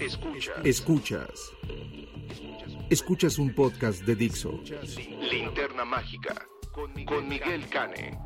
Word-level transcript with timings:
Escuchas. 0.00 0.64
Escuchas. 0.64 1.52
Escuchas 2.88 3.38
un 3.38 3.52
podcast 3.52 4.02
de 4.04 4.14
Dixo. 4.14 4.60
Linterna 5.30 5.84
Mágica 5.84 6.46
con 6.72 6.94
Miguel 7.28 7.68
Cane. 7.68 8.16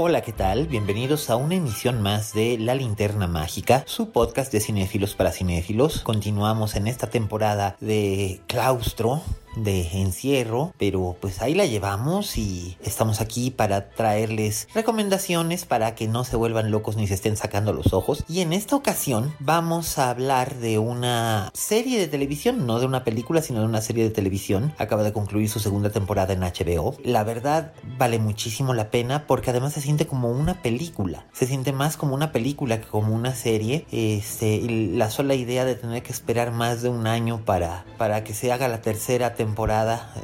Hola, 0.00 0.20
¿qué 0.20 0.32
tal? 0.32 0.68
Bienvenidos 0.68 1.28
a 1.28 1.34
una 1.34 1.56
emisión 1.56 2.00
más 2.02 2.32
de 2.32 2.56
La 2.56 2.76
Linterna 2.76 3.26
Mágica, 3.26 3.82
su 3.84 4.10
podcast 4.12 4.52
de 4.52 4.60
cinéfilos 4.60 5.16
para 5.16 5.32
cinéfilos. 5.32 6.02
Continuamos 6.02 6.76
en 6.76 6.86
esta 6.86 7.10
temporada 7.10 7.76
de 7.80 8.40
claustro, 8.46 9.22
de 9.56 10.00
encierro, 10.00 10.72
pero 10.78 11.16
pues 11.20 11.42
ahí 11.42 11.54
la 11.54 11.66
llevamos 11.66 12.36
y 12.38 12.76
estamos 12.82 13.20
aquí 13.20 13.50
para 13.50 13.90
traerles 13.90 14.68
recomendaciones 14.74 15.64
para 15.64 15.94
que 15.94 16.08
no 16.08 16.24
se 16.24 16.36
vuelvan 16.36 16.70
locos 16.70 16.96
ni 16.96 17.06
se 17.06 17.14
estén 17.14 17.36
sacando 17.36 17.72
los 17.72 17.92
ojos. 17.92 18.24
Y 18.28 18.40
en 18.40 18.52
esta 18.52 18.76
ocasión 18.76 19.34
vamos 19.40 19.98
a 19.98 20.10
hablar 20.10 20.56
de 20.56 20.78
una 20.78 21.50
serie 21.54 21.98
de 21.98 22.08
televisión, 22.08 22.66
no 22.66 22.80
de 22.80 22.86
una 22.86 23.04
película, 23.04 23.42
sino 23.42 23.60
de 23.60 23.66
una 23.66 23.80
serie 23.80 24.04
de 24.04 24.10
televisión. 24.10 24.72
Acaba 24.78 25.02
de 25.02 25.12
concluir 25.12 25.48
su 25.48 25.60
segunda 25.60 25.90
temporada 25.90 26.32
en 26.32 26.40
HBO. 26.40 26.96
La 27.04 27.24
verdad 27.24 27.72
vale 27.98 28.18
muchísimo 28.18 28.74
la 28.74 28.90
pena 28.90 29.26
porque 29.26 29.50
además 29.50 29.72
se 29.72 29.80
siente 29.80 30.06
como 30.06 30.30
una 30.30 30.62
película. 30.62 31.26
Se 31.32 31.46
siente 31.46 31.72
más 31.72 31.96
como 31.96 32.14
una 32.14 32.32
película 32.32 32.80
que 32.80 32.86
como 32.86 33.14
una 33.14 33.34
serie. 33.34 33.86
Este, 33.90 34.60
la 34.68 35.10
sola 35.10 35.34
idea 35.34 35.64
de 35.64 35.74
tener 35.74 36.02
que 36.02 36.12
esperar 36.12 36.52
más 36.52 36.82
de 36.82 36.88
un 36.88 37.06
año 37.06 37.44
para, 37.44 37.84
para 37.96 38.24
que 38.24 38.34
se 38.34 38.52
haga 38.52 38.68
la 38.68 38.82
tercera 38.82 39.34
temporada, 39.34 39.47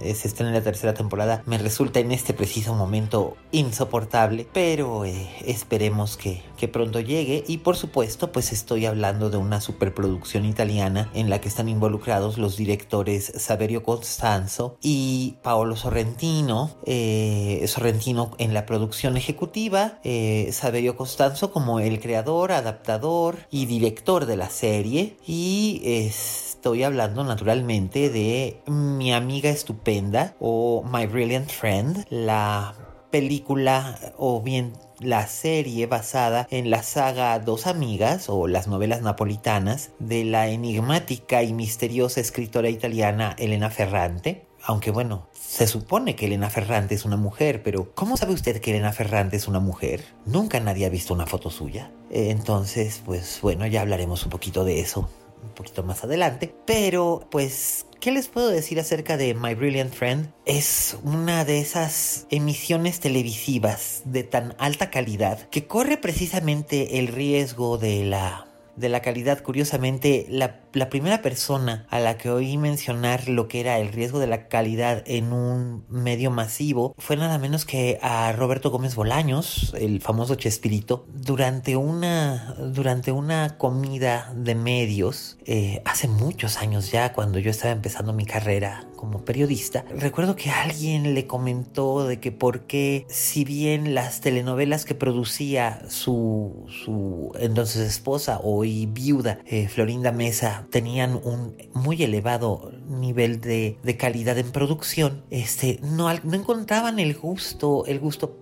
eh, 0.02 0.14
se 0.14 0.28
estrene 0.28 0.52
la 0.52 0.62
tercera 0.62 0.94
temporada, 0.94 1.42
me 1.46 1.58
resulta 1.58 2.00
en 2.00 2.12
este 2.12 2.34
preciso 2.34 2.74
momento 2.74 3.36
insoportable, 3.52 4.46
pero 4.52 5.04
eh, 5.04 5.28
esperemos 5.46 6.16
que, 6.16 6.42
que 6.64 6.68
pronto 6.68 6.98
llegue 6.98 7.44
y 7.46 7.58
por 7.58 7.76
supuesto 7.76 8.32
pues 8.32 8.50
estoy 8.50 8.86
hablando 8.86 9.28
de 9.28 9.36
una 9.36 9.60
superproducción 9.60 10.46
italiana 10.46 11.10
en 11.12 11.28
la 11.28 11.38
que 11.38 11.48
están 11.48 11.68
involucrados 11.68 12.38
los 12.38 12.56
directores 12.56 13.34
Saverio 13.36 13.82
Costanzo 13.82 14.78
y 14.80 15.36
Paolo 15.42 15.76
Sorrentino, 15.76 16.70
eh, 16.86 17.62
Sorrentino 17.68 18.30
en 18.38 18.54
la 18.54 18.64
producción 18.64 19.18
ejecutiva, 19.18 19.98
eh, 20.04 20.48
Saverio 20.52 20.96
Costanzo 20.96 21.52
como 21.52 21.80
el 21.80 22.00
creador, 22.00 22.52
adaptador 22.52 23.36
y 23.50 23.66
director 23.66 24.24
de 24.24 24.38
la 24.38 24.48
serie. 24.48 25.18
Y 25.26 25.82
estoy 25.84 26.82
hablando 26.82 27.24
naturalmente 27.24 28.08
de 28.08 28.62
mi 28.66 29.12
amiga 29.12 29.50
estupenda 29.50 30.34
o 30.40 30.82
My 30.90 31.04
Brilliant 31.04 31.50
Friend, 31.50 32.06
la 32.08 32.74
película 33.10 33.98
o 34.16 34.40
bien 34.40 34.72
la 35.00 35.26
serie 35.26 35.86
basada 35.86 36.46
en 36.50 36.70
la 36.70 36.82
saga 36.82 37.38
Dos 37.38 37.66
Amigas 37.66 38.28
o 38.28 38.46
las 38.46 38.68
novelas 38.68 39.02
napolitanas 39.02 39.90
de 39.98 40.24
la 40.24 40.48
enigmática 40.48 41.42
y 41.42 41.52
misteriosa 41.52 42.20
escritora 42.20 42.68
italiana 42.68 43.34
Elena 43.38 43.70
Ferrante. 43.70 44.46
Aunque 44.66 44.90
bueno, 44.90 45.28
se 45.32 45.66
supone 45.66 46.16
que 46.16 46.26
Elena 46.26 46.48
Ferrante 46.48 46.94
es 46.94 47.04
una 47.04 47.16
mujer, 47.16 47.62
pero 47.62 47.94
¿cómo 47.94 48.16
sabe 48.16 48.32
usted 48.32 48.60
que 48.60 48.70
Elena 48.70 48.92
Ferrante 48.92 49.36
es 49.36 49.46
una 49.46 49.60
mujer? 49.60 50.04
Nunca 50.24 50.58
nadie 50.60 50.86
ha 50.86 50.90
visto 50.90 51.12
una 51.12 51.26
foto 51.26 51.50
suya. 51.50 51.90
Entonces, 52.10 53.02
pues 53.04 53.40
bueno, 53.42 53.66
ya 53.66 53.82
hablaremos 53.82 54.24
un 54.24 54.30
poquito 54.30 54.64
de 54.64 54.80
eso 54.80 55.08
un 55.44 55.54
poquito 55.54 55.82
más 55.82 56.04
adelante. 56.04 56.54
Pero, 56.66 57.26
pues, 57.30 57.86
¿qué 58.00 58.10
les 58.10 58.28
puedo 58.28 58.48
decir 58.48 58.80
acerca 58.80 59.16
de 59.16 59.34
My 59.34 59.54
Brilliant 59.54 59.92
Friend? 59.92 60.32
Es 60.44 60.96
una 61.04 61.44
de 61.44 61.60
esas 61.60 62.26
emisiones 62.30 63.00
televisivas 63.00 64.02
de 64.04 64.24
tan 64.24 64.54
alta 64.58 64.90
calidad 64.90 65.48
que 65.50 65.66
corre 65.66 65.96
precisamente 65.96 66.98
el 66.98 67.08
riesgo 67.08 67.78
de 67.78 68.04
la 68.04 68.48
de 68.76 68.88
la 68.88 69.02
calidad. 69.02 69.42
Curiosamente, 69.42 70.26
la, 70.28 70.63
la, 70.74 70.88
primera 70.90 71.22
persona 71.22 71.86
a 71.90 71.98
la 71.98 72.16
que 72.18 72.30
oí 72.30 72.56
mencionar 72.56 73.28
lo 73.28 73.48
que 73.48 73.60
era 73.60 73.78
el 73.78 73.92
riesgo 73.92 74.18
de 74.18 74.26
la 74.26 74.48
calidad 74.48 75.02
en 75.06 75.32
un 75.32 75.84
medio 75.88 76.30
masivo 76.30 76.94
fue 76.98 77.16
nada 77.16 77.38
menos 77.38 77.64
que 77.64 77.98
a 78.02 78.32
Roberto 78.32 78.70
Gómez 78.70 78.94
Bolaños, 78.94 79.74
el 79.78 80.00
famoso 80.00 80.34
Chespirito, 80.34 81.06
durante 81.12 81.76
una, 81.76 82.54
durante 82.58 83.12
una 83.12 83.56
comida 83.56 84.32
de 84.36 84.54
medios 84.54 85.38
eh, 85.46 85.82
hace 85.84 86.08
muchos 86.08 86.58
años 86.58 86.90
ya, 86.90 87.12
cuando 87.12 87.38
yo 87.38 87.50
estaba 87.50 87.72
empezando 87.72 88.12
mi 88.12 88.26
carrera 88.26 88.86
como 88.96 89.24
periodista, 89.24 89.84
recuerdo 89.96 90.36
que 90.36 90.50
alguien 90.50 91.14
le 91.14 91.26
comentó 91.26 92.06
de 92.06 92.20
que 92.20 92.32
por 92.32 92.62
qué, 92.62 93.06
si 93.08 93.44
bien 93.44 93.94
las 93.94 94.20
telenovelas 94.20 94.84
que 94.84 94.94
producía 94.94 95.82
su, 95.88 96.66
su 96.84 97.32
entonces 97.38 97.86
esposa 97.86 98.40
o 98.42 98.64
y 98.64 98.86
viuda 98.86 99.38
eh, 99.46 99.68
Florinda 99.68 100.12
Mesa 100.12 100.63
tenían 100.70 101.20
un 101.22 101.56
muy 101.72 102.02
elevado 102.02 102.72
nivel 102.86 103.40
de, 103.40 103.78
de 103.82 103.96
calidad 103.96 104.38
en 104.38 104.50
producción, 104.52 105.24
este, 105.30 105.78
no, 105.82 106.12
no 106.12 106.34
encontraban 106.34 106.98
el 106.98 107.14
gusto, 107.14 107.84
el 107.86 108.00
gusto 108.00 108.38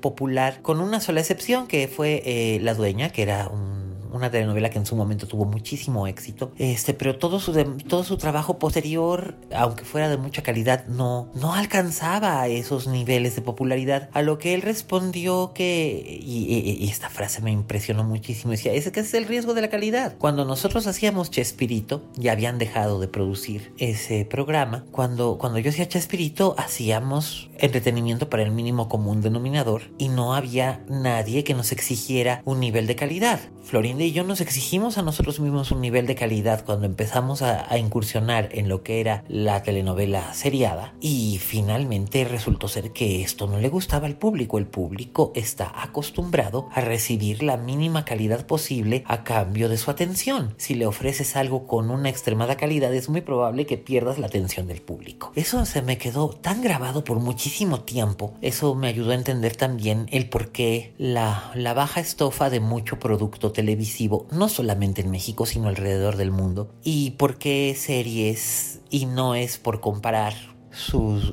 popular, 0.00 0.60
con 0.62 0.80
una 0.80 1.00
sola 1.00 1.20
excepción 1.20 1.66
que 1.66 1.88
fue 1.88 2.22
eh, 2.24 2.58
La 2.60 2.74
Dueña, 2.74 3.10
que 3.10 3.22
era 3.22 3.48
un 3.48 3.83
una 4.14 4.30
telenovela 4.30 4.70
que 4.70 4.78
en 4.78 4.86
su 4.86 4.96
momento 4.96 5.26
tuvo 5.26 5.44
muchísimo 5.44 6.06
éxito. 6.06 6.52
Este, 6.58 6.94
pero 6.94 7.18
todo 7.18 7.40
su, 7.40 7.52
todo 7.88 8.04
su 8.04 8.16
trabajo 8.16 8.58
posterior, 8.58 9.36
aunque 9.54 9.84
fuera 9.84 10.08
de 10.08 10.16
mucha 10.16 10.42
calidad, 10.42 10.86
no, 10.86 11.30
no 11.34 11.54
alcanzaba 11.54 12.46
esos 12.48 12.86
niveles 12.86 13.36
de 13.36 13.42
popularidad. 13.42 14.08
A 14.12 14.22
lo 14.22 14.38
que 14.38 14.54
él 14.54 14.62
respondió 14.62 15.52
que, 15.54 16.20
y, 16.22 16.88
esta 16.88 17.10
frase 17.10 17.42
me 17.42 17.50
impresionó 17.50 18.04
muchísimo, 18.04 18.52
decía, 18.52 18.72
ese 18.72 18.92
que 18.92 19.00
es 19.00 19.14
el 19.14 19.26
riesgo 19.26 19.54
de 19.54 19.62
la 19.62 19.68
calidad. 19.68 20.14
Cuando 20.18 20.44
nosotros 20.44 20.86
hacíamos 20.86 21.30
Chespirito, 21.30 22.02
ya 22.16 22.32
habían 22.32 22.58
dejado 22.58 23.00
de 23.00 23.08
producir 23.08 23.72
ese 23.78 24.24
programa. 24.24 24.84
Cuando, 24.92 25.38
cuando 25.38 25.58
yo 25.58 25.70
hacía 25.70 25.88
Chespirito, 25.88 26.54
hacíamos 26.58 27.50
entretenimiento 27.58 28.28
para 28.28 28.42
el 28.42 28.50
mínimo 28.50 28.88
común 28.88 29.20
denominador 29.20 29.82
y 29.98 30.08
no 30.08 30.34
había 30.34 30.84
nadie 30.88 31.44
que 31.44 31.54
nos 31.54 31.72
exigiera 31.72 32.42
un 32.44 32.60
nivel 32.60 32.86
de 32.86 32.96
calidad. 32.96 33.40
Florinda 33.62 34.03
y 34.04 34.12
yo 34.12 34.22
nos 34.22 34.40
exigimos 34.42 34.98
a 34.98 35.02
nosotros 35.02 35.40
mismos 35.40 35.70
un 35.70 35.80
nivel 35.80 36.06
de 36.06 36.14
calidad 36.14 36.64
cuando 36.64 36.84
empezamos 36.84 37.40
a, 37.42 37.64
incursionar 37.78 38.50
en 38.52 38.68
lo 38.68 38.82
que 38.82 39.00
era 39.00 39.24
la 39.28 39.62
telenovela 39.62 40.32
seriada 40.34 40.94
y 41.00 41.38
finalmente 41.38 42.24
resultó 42.24 42.68
ser 42.68 42.92
que 42.92 43.22
esto 43.22 43.46
no 43.46 43.58
le 43.58 43.68
gustaba 43.68 44.06
al 44.06 44.16
público. 44.16 44.58
El 44.58 44.66
público 44.66 45.32
está 45.34 45.72
acostumbrado 45.82 46.68
a 46.72 46.80
recibir 46.80 47.42
la 47.42 47.56
mínima 47.56 48.04
calidad 48.04 48.46
posible 48.46 49.02
a 49.06 49.24
cambio 49.24 49.68
de 49.68 49.76
su 49.76 49.90
atención. 49.90 50.54
Si 50.56 50.74
le 50.74 50.86
ofreces 50.86 51.36
algo 51.36 51.66
con 51.66 51.90
una 51.90 52.10
extremada 52.10 52.56
calidad 52.56 52.94
es 52.94 53.08
muy 53.08 53.22
probable 53.22 53.66
que 53.66 53.78
pierdas 53.78 54.18
la 54.18 54.26
atención 54.26 54.66
del 54.66 54.82
público. 54.82 55.32
Eso 55.34 55.64
se 55.66 55.82
me 55.82 55.98
quedó 55.98 56.28
tan 56.28 56.62
grabado 56.62 57.04
por 57.04 57.18
muchísimo 57.18 57.80
tiempo. 57.80 58.34
Eso 58.40 58.74
me 58.74 58.88
ayudó 58.88 59.12
a 59.12 59.16
entender 59.16 59.56
también 59.56 60.06
el 60.10 60.28
por 60.28 60.52
qué 60.52 60.94
la, 60.98 61.50
la 61.54 61.74
baja 61.74 62.00
estofa 62.00 62.50
de 62.50 62.60
mucho 62.60 62.98
producto 62.98 63.50
televisivo 63.52 63.93
no 64.30 64.48
solamente 64.48 65.02
en 65.02 65.10
México, 65.10 65.46
sino 65.46 65.68
alrededor 65.68 66.16
del 66.16 66.30
mundo. 66.30 66.70
¿Y 66.82 67.12
por 67.12 67.38
qué 67.38 67.74
series? 67.78 68.80
Y 68.90 69.06
no 69.06 69.34
es 69.34 69.58
por 69.58 69.80
comparar 69.80 70.34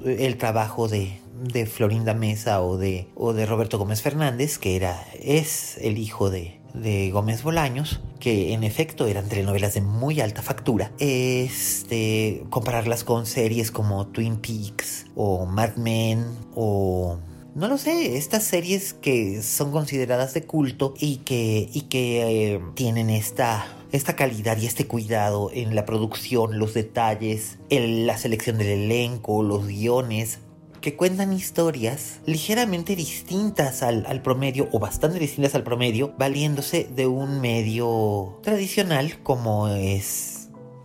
el 0.06 0.38
trabajo 0.38 0.88
de, 0.88 1.20
de 1.42 1.66
Florinda 1.66 2.14
Mesa 2.14 2.62
o 2.62 2.78
de, 2.78 3.08
o 3.16 3.34
de 3.34 3.46
Roberto 3.46 3.78
Gómez 3.78 4.02
Fernández, 4.02 4.58
que 4.58 4.76
era, 4.76 5.04
es 5.20 5.78
el 5.82 5.98
hijo 5.98 6.30
de, 6.30 6.62
de 6.74 7.12
Gómez 7.12 7.44
Bolaños, 7.44 8.02
que 8.20 8.54
en 8.54 8.64
efecto 8.64 9.08
eran 9.08 9.28
telenovelas 9.28 9.74
de 9.74 9.82
muy 9.82 10.22
alta 10.22 10.42
factura, 10.42 10.92
este, 11.00 12.44
compararlas 12.50 13.04
con 13.04 13.26
series 13.26 13.72
como 13.72 14.08
Twin 14.08 14.38
Peaks 14.38 15.08
o 15.16 15.46
Mad 15.46 15.76
Men 15.76 16.26
o 16.56 17.18
no 17.54 17.68
lo 17.68 17.78
sé, 17.78 18.18
estas 18.18 18.44
series 18.44 18.94
que 18.94 19.42
son 19.42 19.72
consideradas 19.72 20.34
de 20.34 20.44
culto 20.44 20.94
y 21.00 21.18
que, 21.18 21.70
y 21.74 21.82
que 21.82 22.54
eh, 22.54 22.62
tienen 22.76 23.10
esta, 23.10 23.66
esta 23.92 24.16
calidad 24.16 24.58
y 24.58 24.68
este 24.68 24.88
cuidado 24.88 25.52
en 25.54 25.76
la 25.76 25.86
producción, 25.86 26.60
los 26.60 26.74
detalles, 26.74 27.60
la 27.70 28.18
selección 28.18 28.58
del 28.58 28.68
elenco, 28.68 29.44
los 29.44 29.68
guiones, 29.68 30.40
que 30.80 30.96
cuentan 30.96 31.34
historias 31.34 32.22
ligeramente 32.26 32.96
distintas 32.96 33.84
al, 33.84 34.06
al, 34.08 34.22
promedio 34.22 34.68
o 34.72 34.80
bastante 34.80 35.20
distintas 35.20 35.54
al 35.54 35.64
promedio, 35.64 36.14
valiéndose 36.18 36.90
de 36.96 37.06
un 37.06 37.40
medio 37.40 38.40
tradicional 38.44 39.20
como 39.22 39.68
es 39.68 40.31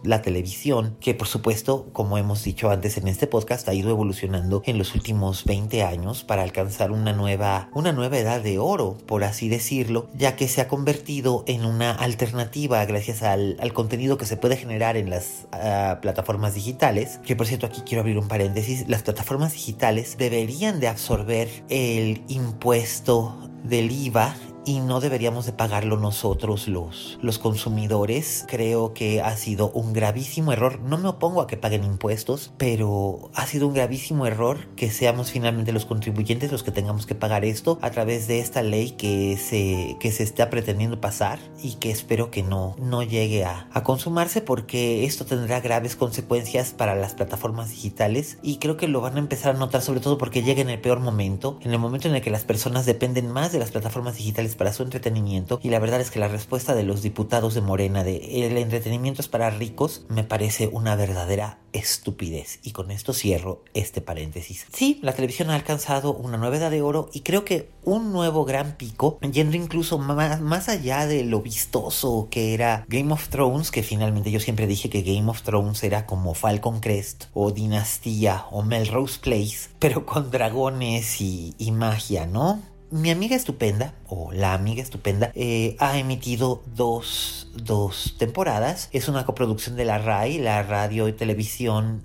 la 0.06 0.23
televisión, 0.23 0.97
que 1.00 1.14
por 1.14 1.29
supuesto, 1.29 1.88
como 1.93 2.19
hemos 2.19 2.43
dicho 2.43 2.70
antes 2.70 2.97
en 2.97 3.08
este 3.08 3.26
podcast, 3.26 3.69
ha 3.69 3.75
ido 3.75 3.91
evolucionando 3.91 4.62
en 4.67 4.79
los 4.79 4.94
últimos 4.94 5.44
20 5.44 5.82
años 5.82 6.25
para 6.25 6.43
alcanzar 6.43 6.91
una 6.91 7.12
nueva, 7.12 7.69
una 7.75 7.93
nueva 7.93 8.19
edad 8.19 8.41
de 8.41 8.58
oro, 8.58 8.97
por 9.06 9.25
así 9.25 9.49
decirlo, 9.49 10.08
ya 10.14 10.37
que 10.37 10.49
se 10.49 10.61
ha 10.61 10.69
convertido 10.69 11.44
en 11.47 11.64
una 11.64 11.93
alternativa 11.93 12.85
gracias 12.85 13.23
al, 13.23 13.56
contenido 13.75 14.17
que 14.17 14.25
se 14.25 14.37
puede 14.37 14.56
generar 14.56 14.97
en 14.97 15.11
las 15.11 15.47
ah, 15.53 15.99
plataformas 16.00 16.55
digitales, 16.55 17.19
que 17.25 17.37
por 17.37 17.47
cierto 17.47 17.67
aquí 17.67 17.82
quiero 17.82 18.00
abrir 18.00 18.19
un 18.19 18.29
paréntesis, 18.29 18.88
las 18.88 19.03
plataformas 19.03 19.53
digitales 19.53 20.17
deberían 20.17 20.81
de 20.81 20.88
absorber 20.88 21.49
el 21.69 22.23
impuesto 22.29 23.37
del 23.64 23.91
IVA 23.91 24.35
y 24.66 24.80
no 24.80 25.00
deberíamos 25.00 25.46
de 25.46 25.52
pagarlo 25.52 25.96
nosotros 25.96 26.66
los, 26.66 27.18
los 27.22 27.38
consumidores. 27.38 28.44
Creo 28.48 28.92
que 28.92 29.22
ha 29.22 29.36
sido 29.36 29.70
un 29.70 29.92
gravísimo 29.92 30.52
error. 30.52 30.80
No 30.80 30.98
me 30.98 31.08
opongo 31.08 31.40
a 31.40 31.46
que 31.46 31.56
paguen 31.56 31.84
impuestos, 31.84 32.52
pero 32.58 33.30
ha 33.34 33.46
sido 33.46 33.68
un 33.68 33.74
gravísimo 33.74 34.26
error 34.26 34.66
que 34.74 34.90
seamos 34.90 35.30
finalmente 35.30 35.72
los 35.72 35.86
contribuyentes 35.86 36.50
los 36.50 36.64
que 36.64 36.72
tengamos 36.72 37.06
que 37.06 37.14
pagar 37.14 37.44
esto 37.44 37.78
a 37.80 37.90
través 37.90 38.26
de 38.26 38.40
esta 38.40 38.62
ley 38.62 38.90
que 38.90 39.36
se, 39.36 39.96
que 40.00 40.10
se 40.10 40.24
está 40.24 40.50
pretendiendo 40.50 41.00
pasar 41.00 41.38
y 41.62 41.74
que 41.74 41.92
espero 41.92 42.32
que 42.32 42.42
no, 42.42 42.74
no 42.80 43.04
llegue 43.04 43.44
a, 43.44 43.69
a 43.72 43.84
consumarse 43.84 44.40
porque 44.40 45.04
esto 45.04 45.24
tendrá 45.24 45.60
graves 45.60 45.94
consecuencias 45.94 46.72
para 46.72 46.96
las 46.96 47.14
plataformas 47.14 47.70
digitales 47.70 48.38
y 48.42 48.56
creo 48.56 48.76
que 48.76 48.88
lo 48.88 49.00
van 49.00 49.14
a 49.14 49.20
empezar 49.20 49.54
a 49.54 49.58
notar 49.58 49.82
sobre 49.82 50.00
todo 50.00 50.19
porque 50.19 50.42
llega 50.42 50.60
en 50.60 50.70
el 50.70 50.80
peor 50.80 50.98
momento, 50.98 51.60
en 51.62 51.70
el 51.70 51.78
momento 51.78 52.08
en 52.08 52.16
el 52.16 52.22
que 52.22 52.30
las 52.30 52.42
personas 52.42 52.84
dependen 52.84 53.30
más 53.30 53.52
de 53.52 53.60
las 53.60 53.70
plataformas 53.70 54.16
digitales 54.16 54.56
para 54.56 54.73
su 54.73 54.82
entretenimiento 54.82 55.61
y 55.62 55.70
la 55.70 55.79
verdad 55.79 56.00
es 56.00 56.11
que 56.11 56.19
la 56.19 56.29
respuesta 56.29 56.75
de 56.75 56.82
los 56.82 57.03
diputados 57.03 57.55
de 57.55 57.61
Morena 57.61 58.05
de 58.05 58.47
el 58.47 58.56
entretenimiento 58.56 59.23
es 59.23 59.29
para 59.29 59.50
ricos 59.50 60.05
me 60.08 60.25
parece 60.25 60.69
una 60.69 60.97
verdadera 60.97 61.58
estupidez. 61.73 62.58
Y 62.62 62.73
con 62.73 62.91
esto 62.91 63.12
cierro 63.12 63.62
este 63.75 64.00
paréntesis. 64.00 64.67
Sí, 64.73 64.99
la 65.03 65.12
televisión 65.12 65.50
ha 65.50 65.55
alcanzado 65.55 66.14
una 66.14 66.37
nueva 66.37 66.56
edad 66.56 66.70
de 66.70 66.82
oro 66.82 67.11
y 67.12 67.20
creo 67.20 67.44
que 67.44 67.70
un 67.85 68.12
nuevo 68.12 68.44
gran 68.44 68.76
pico, 68.76 69.19
yendo 69.20 69.56
incluso 69.56 69.99
más, 69.99 70.41
más 70.41 70.69
allá 70.69 71.06
de 71.06 71.25
lo 71.25 71.43
vistoso 71.43 72.29
que 72.31 72.55
era 72.55 72.85
Game 72.88 73.12
of 73.12 73.29
Thrones, 73.29 73.70
que 73.70 73.82
finalmente 73.82 74.31
yo 74.31 74.41
siempre 74.41 74.67
dije 74.67 74.91
que 74.91 75.03
Game 75.03 75.31
of 75.31 75.43
Thrones 75.43 75.82
era 75.85 76.06
como 76.06 76.35
Falcon 76.35 76.81
Crest 76.81 77.26
o 77.35 77.50
Dinastía 77.50 78.47
o 78.50 78.62
Melrose 78.62 79.19
Place, 79.20 79.69
pero 79.79 80.06
con 80.06 80.31
dragones 80.31 81.20
y, 81.20 81.55
y 81.58 81.73
magia, 81.73 82.26
¿no? 82.26 82.61
Mi 82.90 83.10
amiga 83.10 83.36
estupenda, 83.36 83.94
o 84.08 84.32
la 84.32 84.54
amiga 84.54 84.82
estupenda, 84.82 85.32
eh, 85.34 85.76
ha 85.78 85.98
emitido 85.98 86.62
dos, 86.74 87.48
dos 87.54 88.14
temporadas. 88.18 88.88
Es 88.92 89.08
una 89.08 89.24
coproducción 89.24 89.76
de 89.76 89.84
la 89.84 89.98
RAI, 89.98 90.38
la 90.38 90.62
radio 90.62 91.08
y 91.08 91.12
televisión 91.12 92.02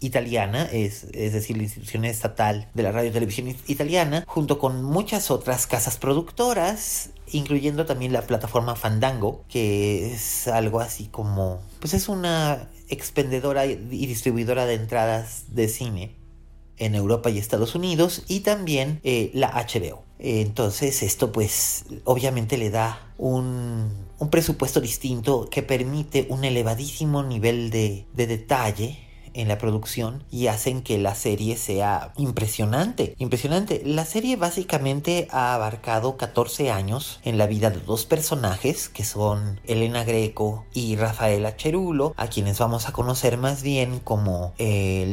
italiana, 0.00 0.64
es, 0.64 1.04
es, 1.12 1.32
decir, 1.32 1.56
la 1.56 1.62
institución 1.62 2.04
estatal 2.04 2.68
de 2.74 2.82
la 2.82 2.92
radio 2.92 3.10
y 3.10 3.12
televisión 3.12 3.54
italiana, 3.68 4.24
junto 4.26 4.58
con 4.58 4.82
muchas 4.82 5.30
otras 5.30 5.66
casas 5.66 5.96
productoras, 5.96 7.10
incluyendo 7.30 7.86
también 7.86 8.12
la 8.12 8.22
plataforma 8.22 8.74
Fandango, 8.74 9.44
que 9.48 10.12
es 10.12 10.48
algo 10.48 10.80
así 10.80 11.06
como, 11.06 11.60
pues 11.80 11.94
es 11.94 12.08
una 12.08 12.68
expendedora 12.88 13.64
y 13.66 13.76
distribuidora 14.06 14.66
de 14.66 14.74
entradas 14.74 15.44
de 15.54 15.68
cine 15.68 16.22
en 16.78 16.94
Europa 16.94 17.30
y 17.30 17.38
Estados 17.38 17.74
Unidos 17.74 18.24
y 18.28 18.40
también 18.40 19.00
eh, 19.04 19.30
la 19.34 19.50
HBO. 19.50 20.02
Entonces 20.24 21.02
esto 21.02 21.32
pues 21.32 21.84
obviamente 22.04 22.56
le 22.56 22.70
da 22.70 23.12
un, 23.18 23.90
un, 24.20 24.30
presupuesto 24.30 24.80
distinto 24.80 25.48
que 25.50 25.64
permite 25.64 26.26
un 26.28 26.44
elevadísimo 26.44 27.24
nivel 27.24 27.70
de, 27.70 28.06
de 28.14 28.28
detalle 28.28 29.11
en 29.34 29.48
la 29.48 29.58
producción 29.58 30.24
y 30.30 30.46
hacen 30.46 30.82
que 30.82 30.98
la 30.98 31.14
serie 31.14 31.56
sea 31.56 32.12
impresionante. 32.16 33.14
Impresionante. 33.18 33.82
La 33.84 34.04
serie 34.04 34.36
básicamente 34.36 35.28
ha 35.30 35.54
abarcado 35.54 36.16
14 36.16 36.70
años 36.70 37.20
en 37.24 37.38
la 37.38 37.46
vida 37.46 37.70
de 37.70 37.80
dos 37.80 38.04
personajes 38.04 38.88
que 38.88 39.04
son 39.04 39.60
Elena 39.64 40.04
Greco 40.04 40.64
y 40.72 40.96
Rafaela 40.96 41.56
Cherulo, 41.56 42.14
a 42.16 42.28
quienes 42.28 42.58
vamos 42.58 42.88
a 42.88 42.92
conocer 42.92 43.38
más 43.38 43.62
bien 43.62 44.00
como 44.00 44.54
eh, 44.58 45.04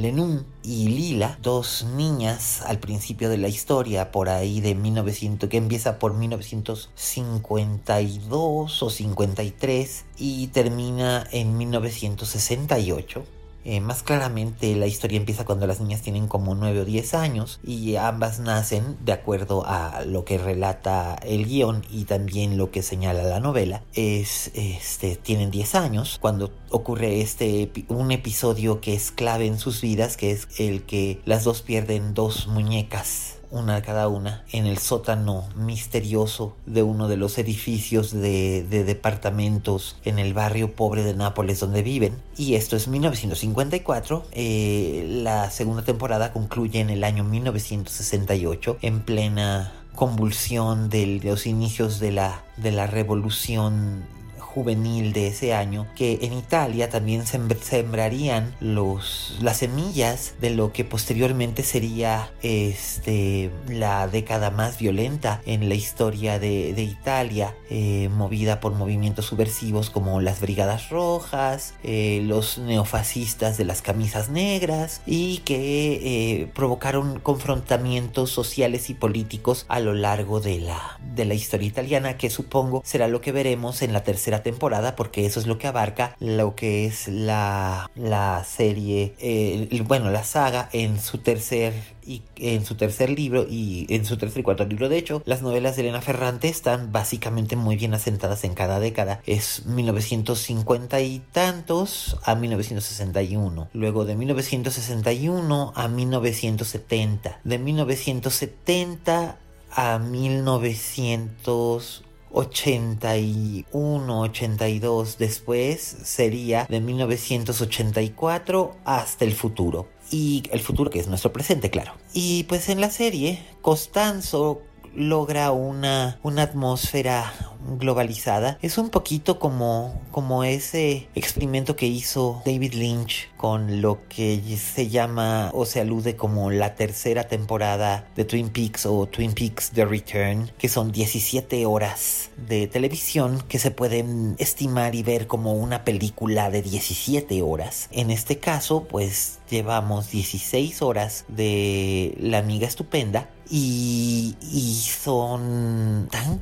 y 0.64 0.88
Lila, 0.90 1.38
dos 1.42 1.86
niñas 1.96 2.62
al 2.62 2.80
principio 2.80 3.30
de 3.30 3.38
la 3.38 3.48
historia, 3.48 4.12
por 4.12 4.28
ahí 4.30 4.62
de 4.62 4.76
1900, 4.76 5.50
que 5.50 5.58
empieza 5.58 5.98
por 6.00 6.14
1952 6.14 8.84
o 8.84 8.90
53 8.90 10.06
y 10.18 10.48
termina 10.48 11.26
en 11.32 11.58
1968. 11.58 13.24
Eh, 13.70 13.82
más 13.82 14.02
claramente 14.02 14.76
la 14.76 14.88
historia 14.88 15.18
empieza 15.18 15.46
cuando 15.46 15.68
las 15.68 15.80
niñas 15.80 16.02
tienen 16.02 16.28
como 16.28 16.56
9 16.56 16.80
o 16.82 16.86
10 16.86 17.14
años 17.14 17.60
y 17.64 17.98
ambas 17.98 18.40
nacen 18.40 18.98
de 19.06 19.12
acuerdo 19.12 19.64
a 19.64 20.06
lo 20.08 20.26
que 20.26 20.40
relata 20.40 21.14
el 21.22 21.46
guion 21.46 21.86
y 21.92 22.06
también 22.06 22.58
lo 22.58 22.72
que 22.72 22.82
señala 22.82 23.22
la 23.22 23.40
novela. 23.40 23.84
Es, 23.94 24.50
este, 24.56 25.18
tienen 25.18 25.52
10 25.52 25.76
años 25.76 26.18
cuando 26.20 26.50
ocurre 26.72 27.22
este 27.22 27.72
un 27.90 28.12
episodio 28.12 28.82
que 28.82 28.96
es 28.96 29.12
clave 29.12 29.46
en 29.46 29.60
sus 29.60 29.82
vidas, 29.82 30.18
que 30.18 30.32
es 30.32 30.48
el 30.58 30.82
que 30.82 31.22
las 31.26 31.44
dos 31.44 31.62
pierden 31.62 32.16
dos 32.16 32.48
muñecas 32.48 33.39
una 33.52 33.82
cada 33.82 34.08
una, 34.08 34.44
en 34.52 34.66
el 34.66 34.78
sótano 34.78 35.48
misterioso 35.56 36.56
de 36.66 36.84
uno 36.84 37.08
de 37.08 37.18
los 37.18 37.38
edificios 37.38 38.12
de, 38.12 38.64
departamentos 38.70 39.98
en 40.06 40.20
el 40.20 40.34
barrio 40.34 40.74
pobre 40.74 41.04
de 41.04 41.16
Nápoles 41.16 41.60
donde 41.60 41.82
viven. 41.82 42.16
Y 42.38 42.56
esto 42.56 42.76
es 42.76 42.88
1954. 42.88 44.24
Eh, 44.32 45.06
la 45.24 45.50
segunda 45.52 45.84
temporada 45.84 46.32
concluye 46.32 46.80
en 46.80 46.90
el 46.90 47.04
año 47.04 47.24
1968, 47.24 48.78
en 48.82 49.02
plena 49.02 49.74
convulsión 49.96 50.90
de 50.90 51.20
los 51.24 51.46
inicios 51.46 52.00
de 52.00 52.12
la, 52.12 52.44
de 52.58 52.72
la 52.72 52.88
revolución 52.88 54.06
juvenil 54.54 55.14
de 55.14 55.28
ese 55.28 55.54
año 55.54 55.86
que 55.96 56.20
en 56.24 56.34
Italia 56.34 56.90
también 56.90 57.24
sembrarían 57.26 58.56
los, 58.60 59.38
las 59.42 59.58
semillas 59.58 60.34
de 60.42 60.50
lo 60.50 60.74
que 60.74 60.84
posteriormente 60.84 61.62
sería 61.62 62.32
este, 62.42 63.52
la 63.68 64.08
década 64.08 64.50
más 64.50 64.80
violenta 64.80 65.42
en 65.46 65.70
la 65.70 65.76
historia 65.76 66.40
de, 66.40 66.80
Italia, 66.80 67.56
eh, 67.70 68.10
movida 68.10 68.60
por 68.60 68.74
movimientos 68.74 69.26
subversivos 69.26 69.90
como 69.90 70.22
las 70.22 70.40
Brigadas 70.42 70.90
Rojas, 70.90 71.76
eh, 71.84 72.22
los 72.26 72.58
neofascistas 72.58 73.58
de 73.58 73.66
las 73.66 73.82
camisas 73.82 74.30
negras 74.30 75.02
y 75.06 75.40
que 75.40 76.42
eh, 76.42 76.48
provocaron 76.56 77.20
confrontamientos 77.20 78.32
sociales 78.32 78.90
y 78.90 78.96
políticos 78.96 79.66
a 79.68 79.80
lo 79.80 79.94
largo 79.94 80.40
de 80.40 80.60
la, 80.60 81.00
de 81.14 81.26
la 81.26 81.36
historia 81.36 81.68
italiana 81.68 82.18
que 82.18 82.30
supongo 82.30 82.82
será 82.84 83.08
lo 83.08 83.22
que 83.22 83.32
veremos 83.32 83.82
en 83.82 83.94
la 83.94 84.04
tercera 84.04 84.42
temporada 84.42 84.49
porque 84.96 85.26
eso 85.26 85.40
es 85.40 85.48
lo 85.48 85.58
que 85.58 85.68
abarca 85.68 86.16
lo 86.20 86.56
que 86.56 86.86
es 86.86 87.08
la, 87.08 87.90
la 87.96 88.44
serie, 88.44 89.16
eh, 89.20 89.82
bueno, 89.86 90.12
la 90.12 90.24
saga 90.24 90.70
en 90.72 91.00
su 91.00 91.18
tercer 91.20 91.74
y 92.06 92.22
en 92.38 92.66
su 92.66 92.76
tercer 92.76 93.10
libro 93.12 93.46
y 93.48 93.86
en 93.90 94.06
su 94.06 94.18
tercer 94.18 94.40
y 94.40 94.44
cuarto 94.44 94.66
libro. 94.66 94.90
De 94.90 94.98
hecho, 94.98 95.22
las 95.26 95.44
novelas 95.44 95.76
de 95.76 95.84
Elena 95.84 96.02
Ferrante 96.02 96.50
están 96.50 96.92
básicamente 96.92 97.56
muy 97.56 97.76
bien 97.76 97.94
asentadas 97.94 98.44
en 98.44 98.56
cada 98.56 98.80
década. 98.80 99.22
Es 99.26 99.68
1950 99.68 101.00
y 101.02 101.20
tantos 101.32 102.18
a 102.24 102.34
1961. 102.36 103.70
Luego 103.74 104.06
de 104.06 104.16
1961 104.16 105.74
a 105.76 105.88
1970. 105.88 107.40
De 107.44 107.60
1970 107.60 109.38
a 109.72 110.00
1900 110.00 112.04
81, 112.32 114.22
82 114.22 115.18
después 115.18 115.82
sería 116.04 116.66
de 116.70 116.80
1984 116.80 118.76
hasta 118.86 119.26
el 119.26 119.34
futuro. 119.34 119.88
Y 120.12 120.44
el 120.52 120.60
futuro 120.60 120.90
que 120.90 121.00
es 121.00 121.08
nuestro 121.08 121.32
presente, 121.32 121.70
claro. 121.70 121.94
Y 122.14 122.44
pues 122.44 122.70
en 122.70 122.82
la 122.82 122.90
serie, 122.90 123.46
Costanzo 123.62 124.64
logra 124.96 125.52
una, 125.52 126.20
una 126.24 126.44
atmósfera 126.44 127.34
globalizada. 127.78 128.58
Es 128.62 128.78
un 128.78 128.90
poquito 128.90 129.40
como, 129.40 130.02
como 130.12 130.44
ese 130.44 131.08
experimento 131.16 131.76
que 131.76 131.88
hizo 131.88 132.42
David 132.46 132.74
Lynch 132.74 133.30
con 133.38 133.82
lo 133.82 134.08
que 134.08 134.42
se 134.58 134.90
llama 134.90 135.52
o 135.54 135.66
se 135.66 135.82
alude 135.82 136.16
como 136.16 136.52
la 136.52 136.76
tercera 136.76 137.26
temporada 137.26 138.08
de 138.16 138.26
Twin 138.26 138.50
Peaks 138.50 138.86
o 138.86 139.06
Twin 139.06 139.34
Peaks 139.34 139.72
The 139.72 139.86
Return, 139.86 140.52
que 140.58 140.70
son 140.70 140.92
17 140.92 141.66
horas 141.66 142.32
de 142.48 142.68
televisión 142.68 143.44
que 143.48 143.60
se 143.60 143.72
pueden 143.72 144.36
estimar 144.40 144.96
y 144.96 145.04
ver 145.04 145.28
como 145.28 145.54
una 145.54 145.84
película 145.84 146.50
de 146.50 146.62
17 146.62 147.42
horas. 147.42 147.90
En 147.92 148.12
este 148.12 148.40
caso, 148.40 148.86
pues 148.86 149.40
llevamos 149.50 150.12
16 150.12 150.82
horas 150.82 151.26
de 151.28 152.16
La 152.20 152.40
amiga 152.40 152.68
estupenda 152.68 153.30
y, 153.50 154.36
y 154.42 154.74
son 154.76 156.08
tan 156.12 156.42